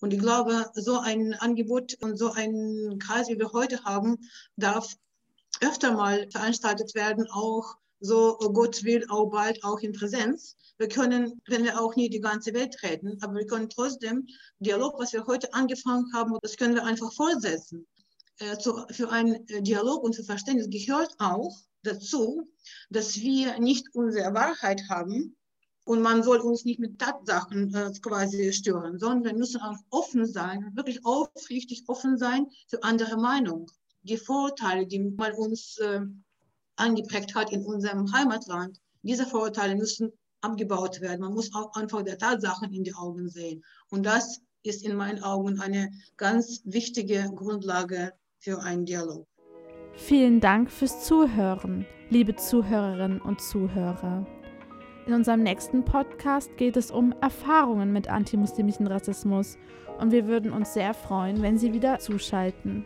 Und 0.00 0.12
ich 0.12 0.20
glaube, 0.20 0.70
so 0.74 0.98
ein 0.98 1.34
Angebot 1.34 1.94
und 2.00 2.16
so 2.16 2.32
ein 2.32 2.98
Kreis, 2.98 3.28
wie 3.28 3.38
wir 3.38 3.52
heute 3.52 3.82
haben, 3.84 4.16
darf 4.56 4.94
öfter 5.60 5.92
mal 5.92 6.28
veranstaltet 6.30 6.94
werden, 6.94 7.26
auch 7.30 7.76
so 8.00 8.36
Gott 8.38 8.84
will, 8.84 9.04
auch 9.08 9.26
bald 9.26 9.62
auch 9.64 9.80
in 9.80 9.92
Präsenz. 9.92 10.56
Wir 10.78 10.88
können, 10.88 11.40
wenn 11.48 11.64
wir 11.64 11.80
auch 11.80 11.96
nie 11.96 12.08
die 12.08 12.20
ganze 12.20 12.54
Welt 12.54 12.74
treten, 12.74 13.18
aber 13.20 13.34
wir 13.34 13.46
können 13.46 13.68
trotzdem 13.68 14.26
Dialog, 14.60 14.98
was 14.98 15.12
wir 15.12 15.26
heute 15.26 15.52
angefangen 15.52 16.12
haben, 16.14 16.36
das 16.42 16.56
können 16.56 16.74
wir 16.74 16.84
einfach 16.84 17.12
fortsetzen. 17.12 17.86
Äh, 18.38 18.56
zu, 18.58 18.84
für 18.90 19.10
einen 19.10 19.46
äh, 19.48 19.62
Dialog 19.62 20.04
und 20.04 20.14
für 20.14 20.22
Verständnis 20.22 20.70
gehört 20.70 21.12
auch 21.18 21.56
dazu, 21.82 22.48
dass 22.90 23.16
wir 23.16 23.58
nicht 23.58 23.86
unsere 23.94 24.32
Wahrheit 24.32 24.82
haben 24.88 25.36
und 25.84 26.02
man 26.02 26.22
soll 26.22 26.38
uns 26.38 26.64
nicht 26.64 26.78
mit 26.78 26.98
Tatsachen 27.00 27.74
äh, 27.74 27.90
quasi 28.00 28.52
stören, 28.52 28.98
sondern 28.98 29.24
wir 29.24 29.34
müssen 29.34 29.60
auch 29.60 29.76
offen 29.90 30.26
sein, 30.26 30.70
wirklich 30.74 31.04
aufrichtig 31.04 31.84
offen 31.88 32.16
sein 32.16 32.46
für 32.68 32.82
andere 32.84 33.16
Meinungen. 33.16 33.66
Die 34.02 34.18
Vorteile, 34.18 34.86
die 34.86 35.00
man 35.00 35.32
uns 35.32 35.78
äh, 35.78 36.02
angeprägt 36.78 37.34
hat 37.34 37.52
in 37.52 37.64
unserem 37.64 38.12
Heimatland, 38.12 38.78
diese 39.02 39.26
Vorurteile 39.26 39.76
müssen 39.76 40.12
abgebaut 40.40 41.00
werden. 41.00 41.20
Man 41.20 41.34
muss 41.34 41.54
auch 41.54 41.74
einfach 41.74 42.02
der 42.02 42.18
Tatsachen 42.18 42.72
in 42.72 42.84
die 42.84 42.94
Augen 42.94 43.28
sehen. 43.28 43.64
Und 43.90 44.04
das 44.04 44.40
ist 44.62 44.84
in 44.84 44.96
meinen 44.96 45.22
Augen 45.22 45.60
eine 45.60 45.90
ganz 46.16 46.62
wichtige 46.64 47.30
Grundlage 47.34 48.12
für 48.38 48.62
einen 48.62 48.84
Dialog. 48.84 49.26
Vielen 49.94 50.40
Dank 50.40 50.70
fürs 50.70 51.04
Zuhören, 51.04 51.86
liebe 52.10 52.36
Zuhörerinnen 52.36 53.20
und 53.20 53.40
Zuhörer. 53.40 54.26
In 55.06 55.14
unserem 55.14 55.42
nächsten 55.42 55.84
Podcast 55.84 56.56
geht 56.56 56.76
es 56.76 56.90
um 56.90 57.14
Erfahrungen 57.20 57.92
mit 57.92 58.08
antimuslimischen 58.08 58.86
Rassismus 58.86 59.56
und 59.98 60.12
wir 60.12 60.26
würden 60.26 60.52
uns 60.52 60.74
sehr 60.74 60.92
freuen, 60.94 61.42
wenn 61.42 61.58
Sie 61.58 61.72
wieder 61.72 61.98
zuschalten. 61.98 62.84